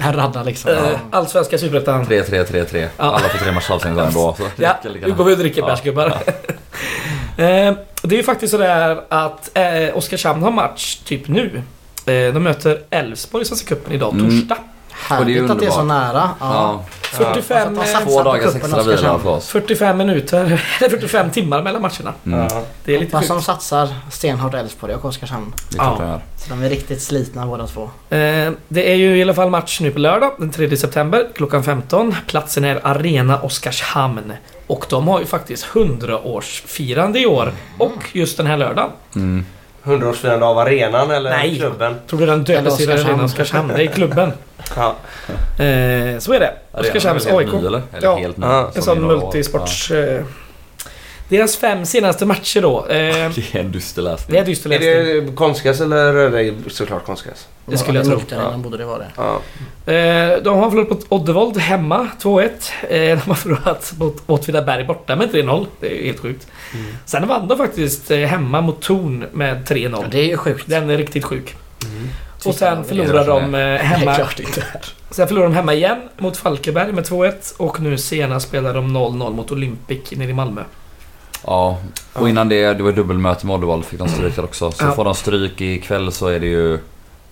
[0.00, 0.70] En radda liksom.
[0.70, 2.06] eh, Allsvenska Superettan.
[2.06, 2.88] 3-3-3-3.
[2.96, 3.04] Ja.
[3.04, 4.34] Alla får tre matchers avstängda ändå.
[4.38, 5.66] Så Ja, nu går vi och dricker Ja.
[5.66, 6.06] bärs gubbar.
[7.36, 11.62] eh, det är ju faktiskt sådär att eh, Oskarshamn har match typ nu.
[12.06, 14.30] Eh, de möter Elfsborg i Svenska cupen idag, Mm.
[14.40, 14.56] torsdag.
[15.18, 16.30] Och det är Härligt att det är så nära.
[16.40, 16.46] Ja.
[16.50, 19.48] Ja, 45, Ja, eh, två dagars extra vila för oss.
[19.48, 20.44] 45 minuter,
[20.80, 22.12] eller 45 timmar mellan matcherna.
[22.26, 22.40] Mm.
[22.40, 22.62] Ja.
[22.84, 23.46] Det är lite Hoppas de sjukt.
[23.46, 25.52] satsar stenhårt Elfsborg och Oskarshamn.
[25.76, 26.20] Ja.
[26.48, 27.82] de är riktigt slitna båda två.
[27.82, 31.64] Eh, det är ju i alla fall match nu på lördag, den 3 september klockan
[31.64, 32.14] 15.
[32.26, 34.32] Platsen är Arena Oskarshamn.
[34.66, 37.52] Och de har ju faktiskt 100-årsfirande i år.
[37.78, 38.90] Och just den här lördagen.
[39.14, 39.46] Mm.
[39.84, 41.56] 100-årsfirande av arenan eller Nej.
[41.58, 41.94] klubben?
[42.10, 43.10] Tror du den döptes till Oskarshamn.
[43.10, 43.72] Arena Oskarshamn?
[43.76, 44.32] Det är klubben.
[44.76, 44.94] Ja.
[45.64, 46.52] Eh, så är det.
[46.72, 47.48] Oskarshamns Arenan AIK.
[47.48, 47.82] helt ny, eller?
[47.92, 48.16] Eller Ja.
[48.16, 48.46] helt ny.
[48.46, 48.70] Ja.
[48.74, 49.90] En sån multisports...
[49.90, 50.22] Eh,
[51.30, 52.86] deras fem senaste matcher då.
[52.86, 53.30] Eh, Ja.
[53.34, 54.34] Det är en dyster läsning.
[54.34, 55.26] det är dyster Är läsning.
[55.26, 57.46] det konstgräs eller är det såklart konstgräs?
[57.66, 58.16] Det skulle jag tro.
[58.16, 59.10] Multiarenan borde det vara det.
[59.16, 59.40] Ja.
[59.92, 62.48] Eh, de har förlorat mot Oddevold hemma, 2-1.
[62.88, 65.66] Eh, de har förlorat mot Åtvidaberg borta med 3-0.
[65.80, 66.46] Det är helt sjukt.
[66.74, 66.86] Mm.
[67.06, 69.98] Sen vann de faktiskt eh, hemma mot Torn med 3-0.
[70.02, 70.64] Ja, det är ju sjukt.
[70.66, 71.54] Den är riktigt sjuk.
[71.84, 72.08] Mm.
[72.44, 74.14] Och sen förlorar de eh, är hemma...
[74.14, 74.64] klart inte.
[75.10, 77.32] Sen förlorar de hemma igen mot Falkenberg med 2-1.
[77.56, 80.62] Och nu senast spelar de 0-0 mot Olympic nere i Malmö.
[81.46, 81.78] Ja,
[82.12, 84.70] och innan det, det var dubbelmöte med Oddevall fick de stryk där också.
[84.70, 86.78] Så får de stryk ikväll så är det ju...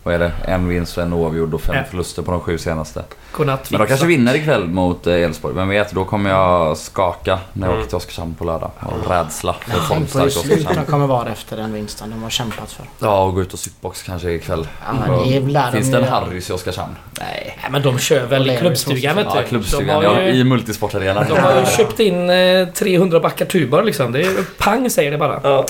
[0.03, 0.33] Vad är det?
[0.45, 1.83] En vinst och en oavgjord och fem Ja.
[1.91, 3.05] förluster på de sju senaste.
[3.33, 3.71] Godnatt.
[3.71, 5.55] Men de kanske vinner ikväll mot eh, Elfsborg.
[5.55, 5.91] Vem vet?
[5.93, 7.79] Då kommer jag skaka när jag Mm.
[7.81, 8.71] åker till Oskarshamn på lördag.
[8.81, 10.87] Av rädsla för Tänk på hur formstark slut de Oskarshamn.
[10.87, 12.85] kommer vara efter den vinsten de har kämpat för.
[12.99, 14.69] Ja, och gå ut och supbox kanske ikväll.
[14.87, 15.25] Ja, de
[15.73, 16.05] Finns ju det en.
[16.05, 16.97] Harrys i Oskarshamn?
[17.21, 17.59] Nej.
[17.63, 19.39] Nej men de kör väl i klubbstugan vet du.
[19.39, 19.87] Ja, klubbstugan.
[20.03, 21.25] De har Ja, ju, I multisportarenan.
[21.29, 24.13] de har ju köpt in eh, 300 backar tubar liksom.
[24.13, 25.41] Det är pang säger det bara.
[25.43, 25.67] Ja.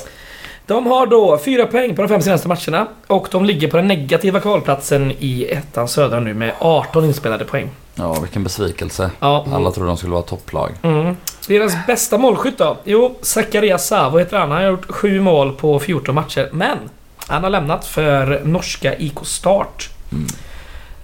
[0.68, 2.86] De har då fyra poäng på de fem senaste matcherna.
[3.06, 7.70] Och de ligger på den negativa kvalplatsen i ettan södra nu med 18 inspelade poäng.
[7.94, 9.10] Ja, vilken besvikelse.
[9.20, 9.46] Ja.
[9.52, 10.70] Alla trodde de skulle vara topplag.
[10.82, 11.16] Mm.
[11.46, 12.76] Deras bästa målskytt då?
[12.84, 14.50] Jo, Zacharias Savo heter han.
[14.50, 16.48] Han har gjort sju mål på 14 matcher.
[16.52, 16.78] Men
[17.18, 19.90] han har lämnat för norska IK Start.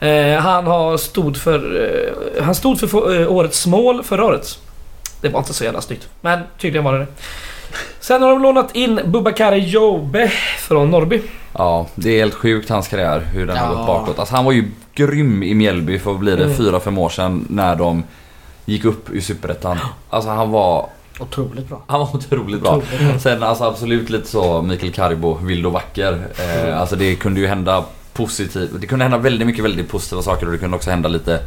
[0.01, 1.83] Eh, han har stod för...
[2.39, 4.59] Eh, han stod för eh, årets mål förra året.
[5.21, 6.09] Det var inte så jävla snyggt.
[6.21, 7.07] Men tydligen var det det.
[8.01, 11.23] Sen har de lånat in Bubakari Jobe från Norrby.
[11.53, 13.75] Ja, det är helt sjukt hans karriär hur den har Ja.
[13.79, 14.19] gått bakåt.
[14.19, 14.65] Alltså han var ju
[14.95, 16.57] grym i Mjällby för att bli det Mm.
[16.57, 18.03] fyra, fem år sedan när de
[18.65, 19.79] gick upp i Superettan.
[20.11, 20.87] Alltså han var
[21.21, 21.83] Otroligt bra.
[21.87, 22.77] Han var otroligt bra.
[22.77, 23.19] Otroligt bra.
[23.19, 26.27] Sen alltså absolut lite så Mikael Karibo, vild och vacker.
[26.39, 28.71] Eh, alltså det kunde ju hända positivt.
[28.81, 31.41] Det kunde hända väldigt mycket väldigt positiva saker och det kunde också hända lite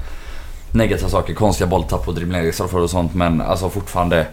[0.71, 1.33] negativa saker.
[1.33, 2.13] Konstiga bolltapp och
[2.53, 4.25] straffar och sånt men alltså fortfarande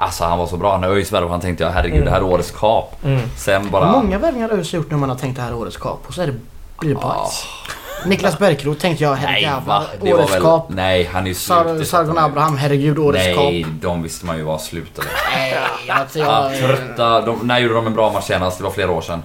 [0.00, 0.78] Alltså han var så bra.
[0.78, 3.04] När ÖIS värvade han tänkte jag herregud det här är årets kap.
[3.04, 3.20] Mm.
[3.36, 3.92] Sen bara...
[3.92, 6.14] Många värvningar har ÖIS gjort när man har tänkt det här är årets kap och
[6.14, 6.34] så är det,
[6.78, 7.46] blir det bajs.
[8.06, 10.42] Niklas Bärkroth tänkte jag, Nej herrejävlar, årets väl...
[10.42, 10.68] kap.
[10.68, 11.88] Nej han är ju slut.
[11.88, 12.18] Sargon.
[12.18, 13.72] Abraham, herregud, årets Nej, kap.
[13.82, 15.10] de visste man ju var slut eller?
[15.36, 15.54] Nej,
[15.88, 16.60] alltså Ja, jag...
[16.60, 17.20] trötta.
[17.20, 18.58] De, när gjorde de en bra match senast?
[18.58, 19.22] Det var flera år sedan.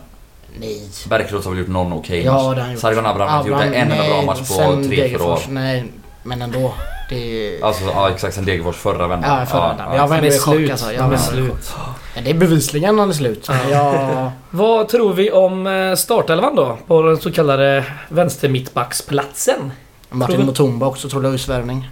[0.59, 0.81] Nej.
[1.09, 2.41] Bergkrot har väl gjort någon okej Ja, match.
[2.43, 2.81] det har han gjort.
[2.81, 5.39] Sargon Abraham har inte gjort en enda bra nej, match på tre, fyra år.
[5.49, 5.85] Nej,
[6.23, 6.73] men ändå.
[7.13, 7.61] Det...
[7.63, 9.39] Alltså ja exakt sen Degerfors förra vändan.
[9.39, 9.95] Ja, förra vändan.
[9.95, 10.71] Jag var ändå är i chock slut.
[10.71, 10.93] alltså.
[10.93, 11.73] Jag är var slut.
[12.15, 13.49] Ja, det är bevisligen han är slut.
[13.71, 14.31] Ja.
[14.49, 16.77] Vad tror vi om eh, startelvan då?
[16.87, 19.71] På den så kallade vänstermittbacksplatsen?
[20.09, 21.89] Martin Mutumba också trodde jag värvning.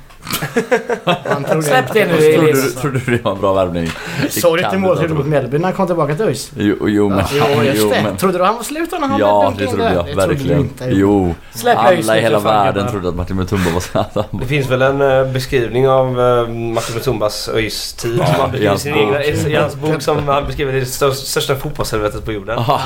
[1.26, 2.64] Han trodde Släpp det nu, Elias.
[2.74, 3.92] du, trodde du det var en bra värvning?
[4.30, 6.52] Såg du inte inte mot Mjällby när han kom tillbaka till ÖIS?
[6.56, 7.24] Jo, jo men...
[7.32, 8.02] Jo, just jo, det.
[8.04, 10.60] men Trodde du han var slut när han ja, det trodde jag Det verkligen.
[10.60, 10.86] inte.
[10.92, 11.36] Jo.
[11.54, 13.80] Släpp Alla i hela världen trodde att Martin Mutumba var
[14.14, 18.56] så Det finns väl en eh, beskrivning av uh, Martin Mutumbas ÖIS-tid Ja, som han
[18.56, 22.26] i beskriver i hans egna, i hans bok som han beskriver det stör- största fotbollshelvetet
[22.26, 22.64] på jorden.
[22.68, 22.82] Ja.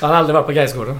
[0.00, 0.98] Han har aldrig varit på Gaisgården.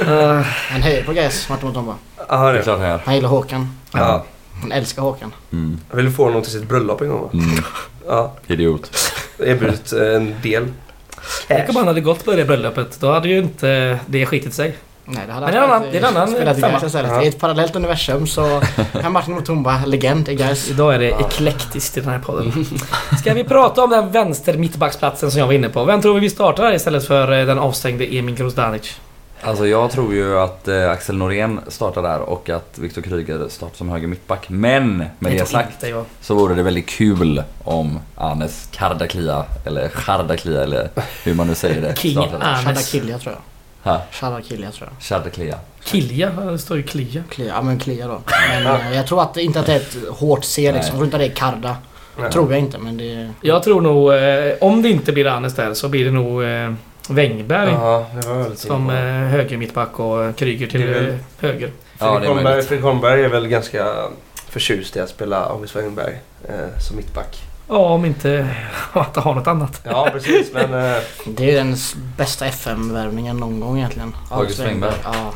[0.00, 0.08] uh,
[0.70, 1.94] Han hejar på Gais, Martin Mutumba.
[2.28, 3.00] Ja, Det är klart han gör.
[3.04, 3.68] Han gillar Håkan.
[3.92, 4.24] Ja.
[4.60, 5.32] Han älskar Håkan.
[5.52, 5.80] Mm.
[5.90, 7.28] Jag ville få honom till sitt bröllop en gång va?
[7.32, 7.64] Mm.
[8.08, 8.32] Ja.
[8.46, 8.90] Idiot.
[9.38, 10.66] Erbjudit eh, en del.
[11.48, 13.00] Tänk om han hade gått på det bröllopet.
[13.00, 14.76] Då hade ju inte det skitit sig.
[15.10, 17.24] Nej, det hade Men det är en han annan- det är en annan femma.
[17.24, 18.42] I ett parallellt universum så
[18.92, 20.70] är Martin Mutumba legend i Gais.
[20.70, 22.66] Idag är det eklektiskt i den här podden.
[23.20, 25.84] Ska vi prata om den vänster mittbacksplatsen som jag var inne på?
[25.84, 29.00] Vem tror vi vi startar istället för eh, den avstängde Emin Grozdanic?
[29.42, 33.76] Alltså jag tror ju att eh, Axel Norén startar där och att Viktor Kryger startar
[33.76, 34.48] som höger mittback.
[34.48, 40.62] Men med det sagt inte så vore det väldigt kul om Anes Kardaklia, eller Chardaklia
[40.62, 40.88] eller
[41.24, 41.96] hur man nu säger det.
[41.98, 42.18] King.
[42.18, 42.64] Anes.
[42.64, 43.40] Shadakilja tror jag.
[43.92, 44.88] Ha, tror jag.
[45.00, 45.58] Chardaklia.
[45.80, 47.22] Kilja, det står ju Klia.
[47.30, 48.20] Klia, ja men Klia då.
[48.50, 50.74] Men eh, jag tror att, inte att det är ett hårt C liksom.
[50.74, 50.82] Nej.
[50.82, 51.76] Jag tror inte att det är Karda.
[52.18, 52.32] Nej.
[52.32, 53.30] Tror jag inte men det...
[53.40, 56.72] Jag tror nog, eh, om det inte blir Anes där så blir det nog eh,
[57.08, 58.96] Wängberg Ja, det var som eh,
[59.30, 61.70] höger mittback och eh, Kryger till väl- eh, höger.
[61.98, 62.62] Ja, Fredrik Holmberg.
[62.62, 63.94] Fredrik Holmberg är väl ganska
[64.48, 67.42] förtjust i att spela August Wenberg eh, som mittback.
[67.68, 68.48] Ja, om inte
[68.92, 69.80] att har något annat.
[69.84, 70.52] Ja, precis.
[70.54, 70.96] Men eh,
[71.26, 71.76] Det är den
[72.16, 74.16] bästa FM-värvningen någon gång egentligen.
[74.30, 74.92] August Wengberg.
[75.04, 75.32] Ja,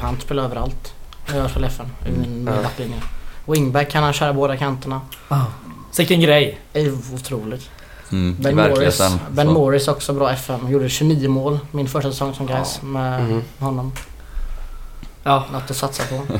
[0.00, 0.94] han spelar överallt.
[1.34, 2.62] Jag spelar FM i min, min Ja.
[2.62, 2.96] backlinje.
[3.46, 5.00] Wingback kan han köra båda kanterna.
[5.98, 6.58] Vilken grej.
[6.72, 7.70] Det är otroligt.
[8.12, 8.98] Mm, Ben Morris,
[9.30, 9.52] ben så.
[9.52, 10.70] Morris också bra FM.
[10.70, 12.88] Gjorde 29 mål min första säsong som guys Ja.
[12.88, 13.42] med Mhm.
[13.58, 13.92] honom.
[15.22, 16.22] Ja, Något att satsa på.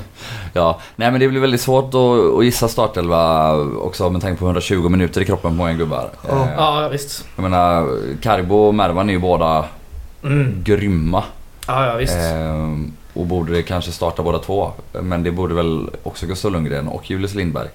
[0.53, 4.45] Ja, nej men det blir väldigt svårt att, att gissa startelva också med tanke på
[4.45, 6.11] 120 minuter i kroppen på många gubbar.
[6.29, 6.45] Ja.
[6.45, 7.25] Eh, ja visst.
[7.37, 9.65] Jag menar, Karibo och Mervan är ju båda
[10.25, 10.63] Mm.
[10.65, 11.25] grymma.
[11.67, 12.15] Ja, ja visst.
[12.17, 14.73] Ehm, och borde kanske starta båda två.
[14.93, 17.69] Men det borde väl också Gustav Lundgren och Julius Lindberg.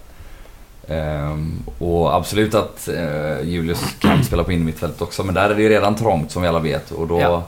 [0.88, 5.23] Ehm, och absolut att eh, Julius kan spela på innermittfältet också.
[5.23, 6.91] Men där är det ju redan trångt som vi alla vet.
[6.91, 7.19] Och då...
[7.21, 7.43] Ja.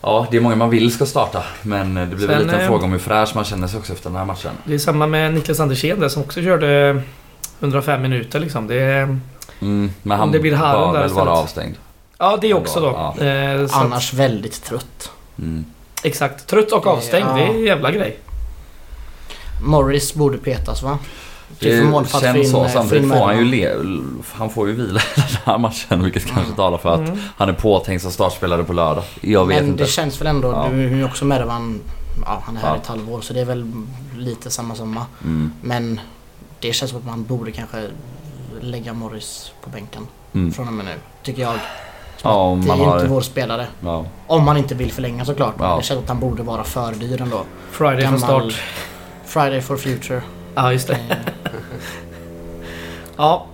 [0.00, 0.26] Ja.
[0.30, 1.42] det är många man vill ska starta.
[1.62, 3.78] Men det blir väl Sen, lite en eh, fråga om hur fräsch man känner sig
[3.78, 4.50] också efter den här matchen.
[4.64, 7.02] Det är samma med Niklas Andersén som också körde
[7.60, 8.66] 105 minuter liksom.
[8.66, 9.18] Det är,
[9.60, 11.74] Mm, men han det blir bör där väl vara avstängd.
[12.18, 12.86] ja, det är också då.
[13.18, 13.24] Ja.
[13.24, 15.10] Eh, att- Annars väldigt trött.
[15.38, 15.64] Mm.
[16.02, 16.46] Exakt.
[16.46, 17.26] Trött och avstängd.
[17.28, 17.34] Ja.
[17.36, 18.16] Det är en jävla grej.
[19.62, 20.98] Morris borde petas va?
[21.58, 21.76] Till Det
[22.20, 22.68] känns så.
[22.68, 23.74] Samtidigt får han ju le,
[24.32, 27.18] han får ju vila den här matchen vilket kanske talar för att Mm.
[27.36, 29.04] han är påtänkt som startspelare på lördag.
[29.20, 29.84] Jag vet Men inte.
[29.84, 30.68] det känns väl ändå, Ja.
[30.70, 31.80] du är ju också Mervan,
[32.26, 32.74] ja han är här Ja.
[32.76, 33.72] i ett halvår så det är väl
[34.16, 35.06] lite samma summa.
[35.24, 35.52] Mm.
[35.62, 36.00] Men
[36.60, 37.88] det känns som att man borde kanske
[38.60, 40.52] lägga Morris på bänken Mm.
[40.52, 40.94] från och med nu.
[41.22, 41.54] Tycker jag.
[42.22, 42.96] Ja, om det man är har...
[42.98, 43.66] inte vår spelare.
[43.80, 44.04] Ja.
[44.26, 45.54] Om man inte vill förlänga såklart.
[45.58, 45.76] Ja.
[45.76, 47.42] det känns att han borde vara för dyr ändå.
[47.70, 48.62] Friday från Gammal- start.
[49.26, 50.22] Friday for future.
[50.58, 50.94] Ja, just det.
[50.94, 51.16] Eh,
[53.16, 53.46] Ja.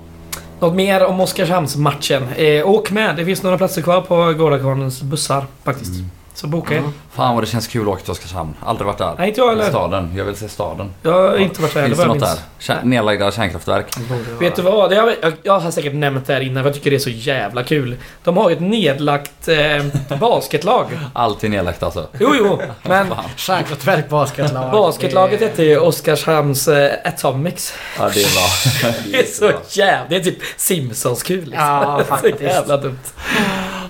[0.60, 2.28] Något mer om Oskarshamnsmatchen?
[2.36, 3.16] Eh, åk med.
[3.16, 5.94] Det finns några platser kvar på Gårdakvarnens bussar faktiskt.
[5.94, 6.10] Mm.
[6.36, 6.76] Så boka.
[6.76, 6.92] Mm.
[7.12, 8.54] Fan vad det känns kul att åka till Oskarshamn.
[8.66, 9.14] Aldrig varit där.
[9.18, 9.68] Nej, inte jag heller.
[9.68, 10.14] Staden.
[10.16, 10.90] Jag vill se staden.
[11.02, 12.66] Jag har inte varit där heller Finns det vad jag något minns.
[12.66, 12.74] där?
[12.74, 13.86] Kär- Nedlagda kärnkraftverk.
[14.08, 14.90] det Vet du vad?
[14.90, 16.98] Det har, jag, jag har säkert nämnt det här innan för jag tycker det är
[16.98, 17.96] så jävla kul.
[18.24, 20.86] De har ju ett nedlagt eh, basketlag.
[21.12, 22.06] Alltid nedlagt alltså.
[22.20, 22.60] Jo, jo.
[22.82, 23.06] Men
[23.36, 24.70] Kärnkraftverk basketlag.
[24.72, 27.74] basketlaget Det- hette ju Oskarshamns eh, Atomics.
[27.98, 28.92] Ja det är bra.
[29.12, 30.08] Det är så jävla...
[30.08, 31.58] Det är typ Simpsons-kul liksom.
[31.66, 32.40] Ja, Så faktiskt.
[32.42, 32.98] jävla dumt.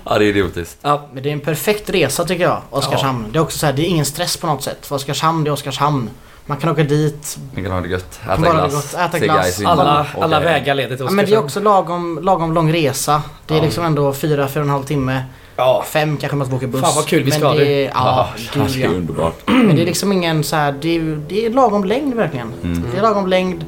[0.05, 0.77] Ja det är idiotiskt.
[0.81, 3.25] Ja, Men det är en perfekt resa tycker jag, Oskarshamn.
[3.31, 4.85] Det är också så här, det är ingen stress på något sätt.
[4.85, 6.09] För Oskarshamn, det är Oskarshamn.
[6.45, 7.37] Man kan åka dit.
[7.55, 8.19] Ni kan ha det gött.
[8.23, 8.73] Äta det glass.
[8.73, 9.61] gott, äta glass.
[9.65, 10.43] Alla, alla hem.
[10.43, 11.15] vägar leder till Ja, Oskarshamn.
[11.15, 13.21] men det är också lagom, lagom lång resa.
[13.47, 13.63] Det är Ja.
[13.63, 15.23] liksom ändå 4-4,5 timme.
[15.55, 15.83] Ja.
[15.87, 16.81] Fem kanske man ska åka buss.
[16.81, 17.71] Fan, vad kul vi ska det, du.
[17.71, 18.89] är- Ja, det gud är ja.
[18.89, 19.41] underbart.
[19.45, 22.53] Men det är liksom ingen så här, det är, det är lagom längd verkligen.
[22.63, 22.83] Mm.
[22.91, 23.65] Det är lagom längd.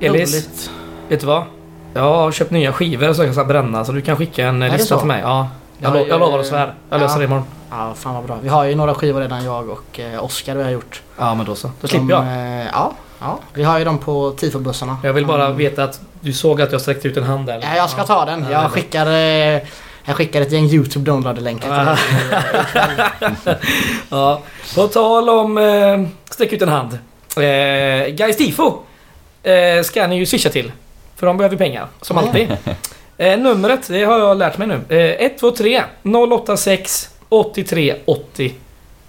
[0.00, 0.70] Elis, roligt.
[1.08, 1.42] vet du vad?
[1.94, 4.70] Jag har köpt nya skivor som jag ska bränna så du kan skicka en Är
[4.70, 5.20] det lista till mig.
[5.20, 5.48] Ja.
[5.84, 6.74] Jag, Ja, lo- jag lovar och svär.
[6.90, 7.18] Jag löser ja.
[7.18, 7.44] det imorgon.
[7.70, 8.38] Ja, fan vad bra.
[8.42, 11.02] Vi har ju några skivor redan jag och eh, Oskar vi har gjort.
[11.18, 11.70] Ja men då så.
[11.80, 12.22] Då slipper jag.
[12.22, 14.98] eh, ja, ja, vi har ju dem på tifobussarna.
[15.02, 15.56] Jag vill bara Mm.
[15.56, 17.60] veta att du såg att jag sträckte ut en hand där.
[17.62, 18.46] Ja, jag ska ta den.
[18.50, 19.60] Jag skickar, eh,
[20.04, 21.96] jag skickar ett gäng YouTube download-länkar
[22.30, 23.56] till dig.
[24.10, 24.40] Ja,
[24.74, 26.98] på tal om eh, sträck ut en hand.
[27.36, 28.78] Eh, Guys Tifo
[29.42, 30.72] eh, ska ni ju swisha till.
[31.16, 32.56] För de behöver pengar, som alltid.
[33.16, 34.80] Eh, numret, det har jag lärt mig nu.
[34.96, 38.54] Eh, 123 086 83 80.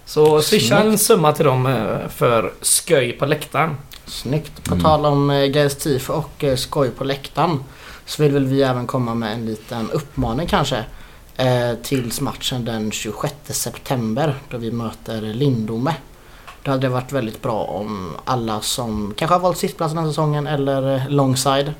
[0.04, 3.76] Så swisha en summa till dem eh, för sköj på läktaren.
[4.06, 4.64] Snyggt.
[4.64, 4.84] På Mm.
[4.84, 7.64] tal om eh, Gais tifo och eh, skoj på läktaren.
[8.06, 10.84] Så vill väl vi även komma med en liten uppmaning kanske.
[11.36, 15.94] Eh, tills matchen den 26 september då vi möter Lindome.
[16.62, 20.46] Det hade varit väldigt bra om alla som kanske har valt sittplats den här säsongen
[20.46, 21.72] eller eh, longside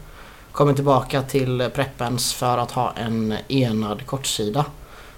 [0.57, 4.65] kommer tillbaka till Preppens för att ha en enad kortsida.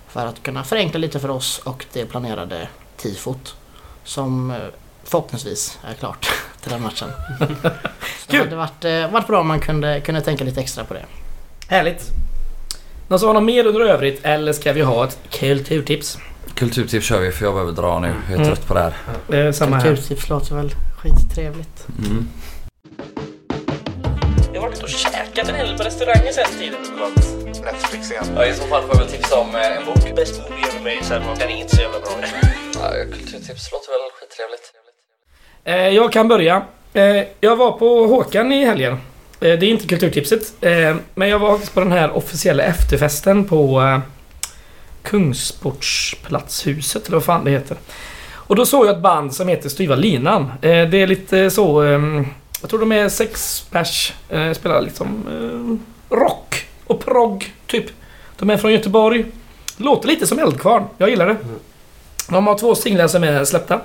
[0.08, 3.56] För att kunna förenkla lite för oss och det planerade tifot.
[4.04, 4.56] Som eh,
[5.04, 6.28] förhoppningsvis är klart
[6.60, 7.08] till den matchen.
[8.26, 10.94] Så det hade varit, eh, varit bra om man kunde, kunde tänka lite extra på
[10.94, 11.04] det.
[11.68, 12.06] Härligt.
[13.08, 16.18] Någon som har något mer under övrigt eller ska vi ha ett kulturtips?
[16.54, 18.14] Kulturtips kör vi för jag behöver dra nu.
[18.24, 18.46] Jag är Mm.
[18.46, 19.46] trött på det här.
[19.46, 19.82] Eh, samma här.
[19.82, 21.86] Kulturtips låter väl skittrevligt.
[21.98, 22.28] Mm.
[24.52, 24.88] Jag har varit och
[25.38, 26.80] käkat en hel del på restauranger sen tiden.
[27.64, 28.24] Netflix igen.
[28.36, 30.16] Ja, I så fall får jag väl tipsa om eh, en bok.
[30.16, 32.10] Bäst movie ever made sen den inte så jävla bra.
[32.74, 34.72] Ja, kulturtips låter väl skittrevligt.
[35.64, 36.62] Eh, jag kan börja.
[36.94, 38.92] Eh, jag var på Håkan i helgen.
[38.92, 38.98] Eh,
[39.40, 40.52] det är inte kulturtipset.
[41.14, 44.00] Men jag var faktiskt på den här officiella efterfesten på
[45.02, 47.76] Kungsportspalatshuset, eller vad fan det heter.
[48.32, 50.52] Och då såg jag ett band som heter Styva Linan.
[50.60, 51.82] Det är lite så...
[52.60, 54.12] Jag tror de är sex pers.
[54.28, 57.86] Eh, spelar liksom eh, rock och progg, typ.
[58.38, 59.24] De är från Göteborg.
[59.76, 60.84] Låter lite som Eldkvarn.
[60.98, 61.36] Jag gillar det.
[62.28, 63.80] De har två singlar som är släppta.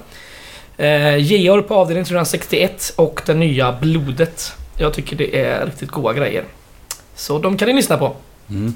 [0.77, 4.53] Eh, Georg på avdelning 361 och det nya Blodet.
[4.77, 6.43] Jag tycker det är riktigt goda grejer.
[7.15, 8.15] Så de kan ni lyssna på.
[8.49, 8.73] Mm.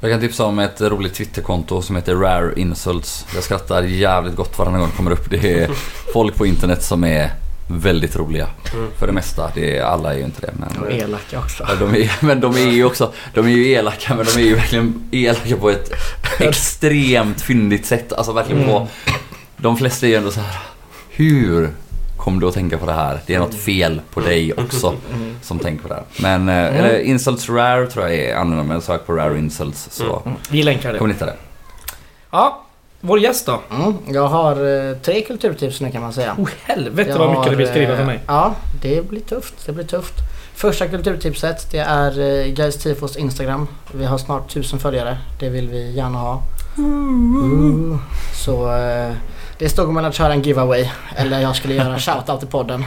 [0.00, 3.26] Jag kan tipsa om ett roligt Twitterkonto som heter Rare Insults.
[3.34, 5.30] Jag skrattar jävligt gott varje gång det kommer upp.
[5.30, 5.70] Det är
[6.12, 7.30] folk på internet som är
[7.70, 8.48] väldigt roliga.
[8.98, 9.50] För det mesta.
[9.54, 10.52] Det är, alla är ju inte det.
[10.58, 11.64] Men, Och elaka också.
[11.68, 14.44] Ja, de är, men de är ju också, de är ju elaka men de är
[14.44, 15.90] ju verkligen elaka på ett
[16.38, 18.12] extremt fyndigt sätt.
[18.12, 18.88] Alltså verkligen på,
[19.56, 20.58] de flesta är ju ändå så här.
[21.10, 21.70] hur
[22.16, 23.20] kom du att tänka på det här?
[23.26, 24.94] Det är något fel på dig också
[25.42, 26.04] som tänker på det här.
[26.16, 30.62] Men, eh, eller Insults Rare tror jag är annorlunda, sök på Rare Insults så Vi
[30.62, 30.98] länkar det.
[30.98, 31.36] kommer ni hitta det.
[32.30, 32.64] Ja,
[33.00, 33.60] vår gäst då?
[33.70, 36.34] Mm, jag har eh, tre kulturtips nu kan man säga.
[36.38, 38.20] Oh helvete Jag vad mycket har, du vill skriva för eh, mig.
[38.26, 39.66] Ja, det blir tufft.
[39.66, 40.14] Det blir tufft.
[40.54, 43.68] Första kulturtipset det är uh, Guys Tifos Instagram.
[43.92, 45.18] Vi har snart tusen följare.
[45.38, 46.42] Det vill vi gärna ha.
[46.78, 47.96] Uh,
[48.34, 49.12] så eh,
[49.60, 52.84] det stod mellan att köra en giveaway eller jag skulle göra shoutout i podden.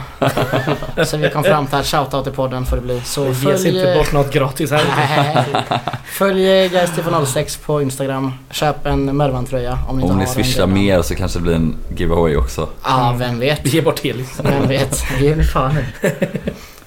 [1.06, 3.00] så vi kom fram till att shoutout i podden får det bli.
[3.00, 5.44] Så Det ges följ, inte bort något gratis här.
[6.04, 8.32] Följ Guys Tifo 06 på Instagram.
[8.50, 11.54] Köp en Mervan-tröja om ni inte Om ni har swishar mer så kanske det blir
[11.54, 12.68] en giveaway också.
[12.84, 13.60] Ja, vem vet.
[13.66, 14.40] Vi ger bort Helis.
[14.42, 15.78] Vem vet, ge mig fan.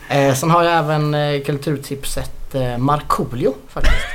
[0.10, 4.06] Eh, sen har jag även eh, kulturtipset eh, Markoolio faktiskt.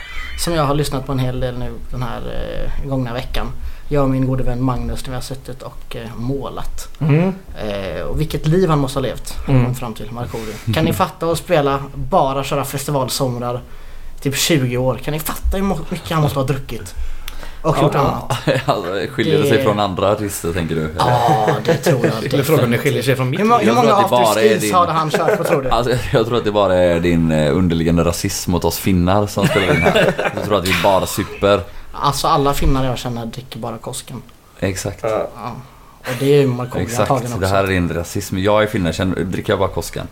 [0.45, 3.47] Som jag har lyssnat på en hel del nu den här eh, gångna veckan.
[3.93, 6.88] Jag och min gode vän Magnus när vi har suttit och eh, målat.
[7.01, 7.34] Mm.
[7.62, 9.34] Eh, och vilket liv han måste ha levt.
[9.49, 9.74] Mm.
[9.74, 10.55] fram till Markoolio.
[10.74, 13.61] Kan ni fatta att spela, bara köra festivalsomrar
[14.20, 14.95] typ 20 år.
[14.97, 16.95] Kan ni fatta hur mycket han måste ha druckit?
[17.62, 18.32] Och gjort annat.
[18.64, 20.95] alltså, skiljer det sig från andra artister tänker du?
[20.99, 22.24] Ja, det tror jag.
[22.32, 24.05] Eller frågan om det skiljer sig från mitt Hur, må- hur Jag tror många att
[24.05, 25.68] det bara är afterskis din- har han kört på tror du?
[25.70, 29.47] Alltså, jag tror att det bara är din eh, underliggande rasism mot oss finnar som
[29.47, 30.14] spelar in här.
[30.34, 31.61] Jag tror att vi bara super.
[32.03, 34.22] Alltså alla finnar jag känner dricker bara Kosken.
[34.61, 35.00] Exakt.
[35.03, 35.28] Ja.
[36.00, 37.38] Och det är ju Markoolio Exakt, också.
[37.38, 38.38] det här är din rasism.
[38.38, 40.09] Jag är finne, känner, dricker jag bara Kosken?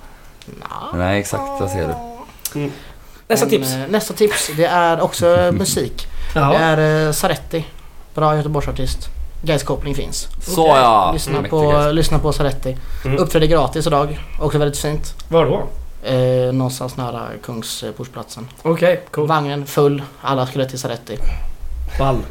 [0.61, 0.67] Ja.
[0.95, 1.95] Nej exakt, jag ser
[2.55, 2.71] du.
[3.29, 3.73] Nästa Men, tips.
[3.75, 6.07] eh, Nästa tips, det är också musik.
[6.35, 6.55] Det Ja.
[6.55, 7.67] är eh, Saretti.
[8.15, 8.99] Bra Göteborgsartist.
[9.43, 10.29] Guys koppling finns.
[10.43, 11.11] Så ja!
[11.13, 12.77] Lyssna Mäktig på, lyssna på Saretti.
[13.05, 13.19] Mm.
[13.19, 14.21] Uppträdde gratis idag.
[14.41, 15.15] Också väldigt fint.
[15.29, 15.69] Var då?
[16.09, 18.49] Eh, någonstans nära Kungsportsplatsen.
[18.63, 19.27] Okej, cool.
[19.29, 20.03] Vagnen full.
[20.21, 21.19] Alla skulle till Saretti.
[21.99, 22.23] Ball.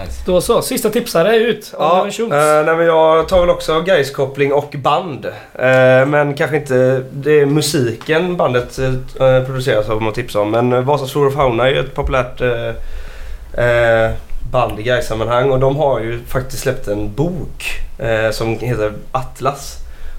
[0.00, 0.22] Nice.
[0.26, 1.74] Då så, sista tipsare ut.
[1.78, 5.26] Ja, eh, nej, men jag tar väl också Gais-koppling och band.
[5.54, 10.50] Eh, men kanske inte det är musiken bandet eh, produceras av, om man tipsar om.
[10.50, 14.12] Men Vasas Flora och Fauna är ju ett populärt eh, eh,
[14.52, 15.50] band i Gais-sammanhang.
[15.50, 17.64] Och de har ju faktiskt släppt en bok
[17.98, 19.76] eh, som heter Atlas.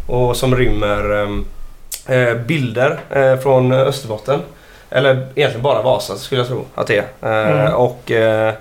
[0.07, 1.27] Och som rymmer
[2.07, 4.39] eh, bilder eh, från Österbotten.
[4.89, 7.03] Eller egentligen bara Vasa skulle jag tro att det är.
[7.45, 7.73] Eh, Mm.
[7.73, 8.53] Och eh,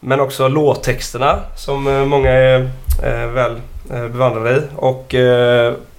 [0.00, 2.68] men också låttexterna som eh, många är
[3.26, 4.62] väl bevandrade i.
[4.76, 5.14] Och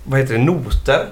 [0.03, 0.39] vad heter det?
[0.39, 1.05] Noter.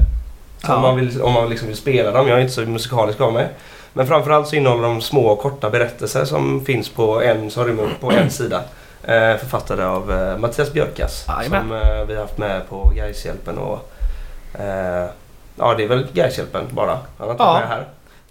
[0.68, 0.80] Ja.
[0.80, 2.28] man vill, om man liksom vill spela dem.
[2.28, 3.48] Jag är inte så musikalisk av mig.
[3.93, 7.88] Men framförallt så innehåller de små och korta berättelser som finns på en, som rymmer
[8.02, 8.62] på en sida.
[9.39, 11.26] Författade av Mattias Björkas.
[11.28, 11.62] Jajamän.
[11.70, 13.91] Som vi har haft med på Gaishjälpen och
[15.58, 16.91] Ja det är väl Gaishjälpen bara.
[17.18, 17.60] Han har inte Ja.
[17.60, 17.86] med här.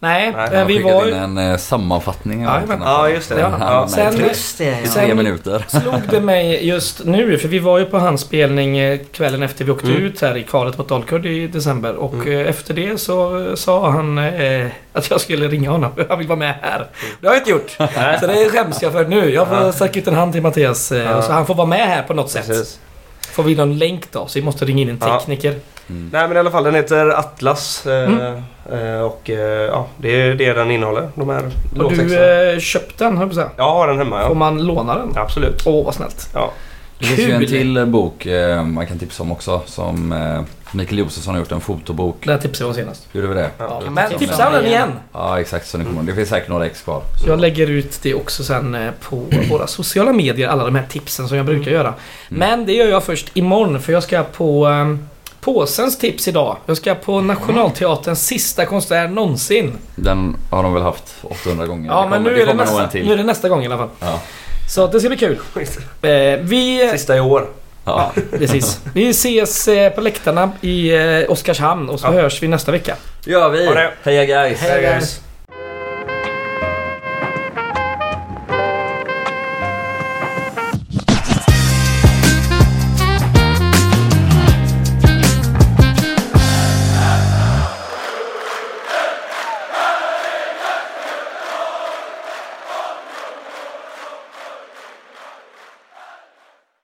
[0.04, 1.14] Nej, Nej, eh, vi var in ju...
[1.14, 2.42] en eh, sammanfattning.
[2.42, 2.82] Ja, av men-.
[2.82, 3.40] Ja just det.
[3.40, 3.52] Ja.
[3.60, 3.88] Ja.
[3.88, 4.76] Sen- Just det ja.
[4.86, 5.64] Sen- tre minuter.
[5.68, 9.64] slog det mig just nu, för vi var ju på hans spelning eh, kvällen efter
[9.64, 10.02] vi åkte Mm.
[10.02, 11.94] ut här i kvalet mot Dalkurd i december.
[11.94, 12.40] Och Mm.
[12.40, 15.92] eh, efter det så eh, sa han eh, att jag skulle ringa honom.
[16.08, 16.86] Han vill vara med här.
[17.20, 17.70] Det har jag inte gjort.
[18.20, 19.30] Så det skäms jag för nu.
[19.34, 20.92] Jag får sträcka ut en hand till Mattias.
[20.92, 21.22] eh, Ja.
[21.22, 22.46] Så han får vara med här på något sätt.
[22.46, 22.78] Precis.
[23.32, 25.18] Får vi någon länk då, så vi måste ringa in en Ja.
[25.18, 25.54] tekniker.
[25.88, 26.10] Mm.
[26.12, 27.86] Nej men i alla fall den heter Atlas.
[27.86, 28.42] Eh, Mm.
[28.72, 31.08] eh, och eh, ja, det är det den innehåller.
[31.14, 31.42] De här
[31.78, 33.50] Har du eh, köpt den, höll jag?
[33.56, 34.34] Jag har den hemma Får ja.
[34.34, 35.08] man låna den?
[35.16, 35.62] Absolut.
[35.66, 36.28] Åh, vad snällt.
[36.34, 36.52] Ja.
[36.98, 37.48] Det finns ju en Kul.
[37.48, 39.62] till bok eh, man kan tipsa om också.
[39.66, 42.16] Som eh, Mikael Josefsson har gjort en fotobok.
[42.26, 43.08] Den tipsade jag om senast.
[43.12, 43.50] Gjorde vi det?
[43.58, 43.80] Ja.
[43.84, 44.88] Ja, men tipsa om den igen.
[45.12, 46.02] Ja exakt så ni kommer.
[46.02, 47.02] Det finns säkert några ex kvar.
[47.22, 48.76] Så- Jag lägger ut det också sen
[49.08, 51.94] på våra sociala medier, alla de här tipsen som jag brukar göra.
[52.28, 55.08] Men det gör jag först imorgon för jag ska på um,
[55.44, 56.56] Påsens tips idag.
[56.66, 59.72] Jag ska på Nationalteaterns sista konsert någonsin.
[59.96, 61.88] Den har de väl haft 800 gånger.
[61.90, 63.06] Ja det men kommer, nu är det, kommer nästa, till.
[63.06, 63.88] nu är det nästa gång i alla fall.
[64.00, 64.20] Ja.
[64.74, 65.38] Så det ska bli kul.
[66.02, 66.88] Eh, vi...
[66.92, 67.48] Sista i år.
[67.84, 68.12] Ja.
[68.38, 68.80] Precis.
[68.94, 72.10] Vi ses eh, på läktarna i eh, Oskarshamn och så Ja.
[72.12, 72.96] hörs vi nästa vecka.
[73.24, 73.88] Gör vi!
[74.02, 74.60] Heja guys!
[74.60, 75.20] Hej guys.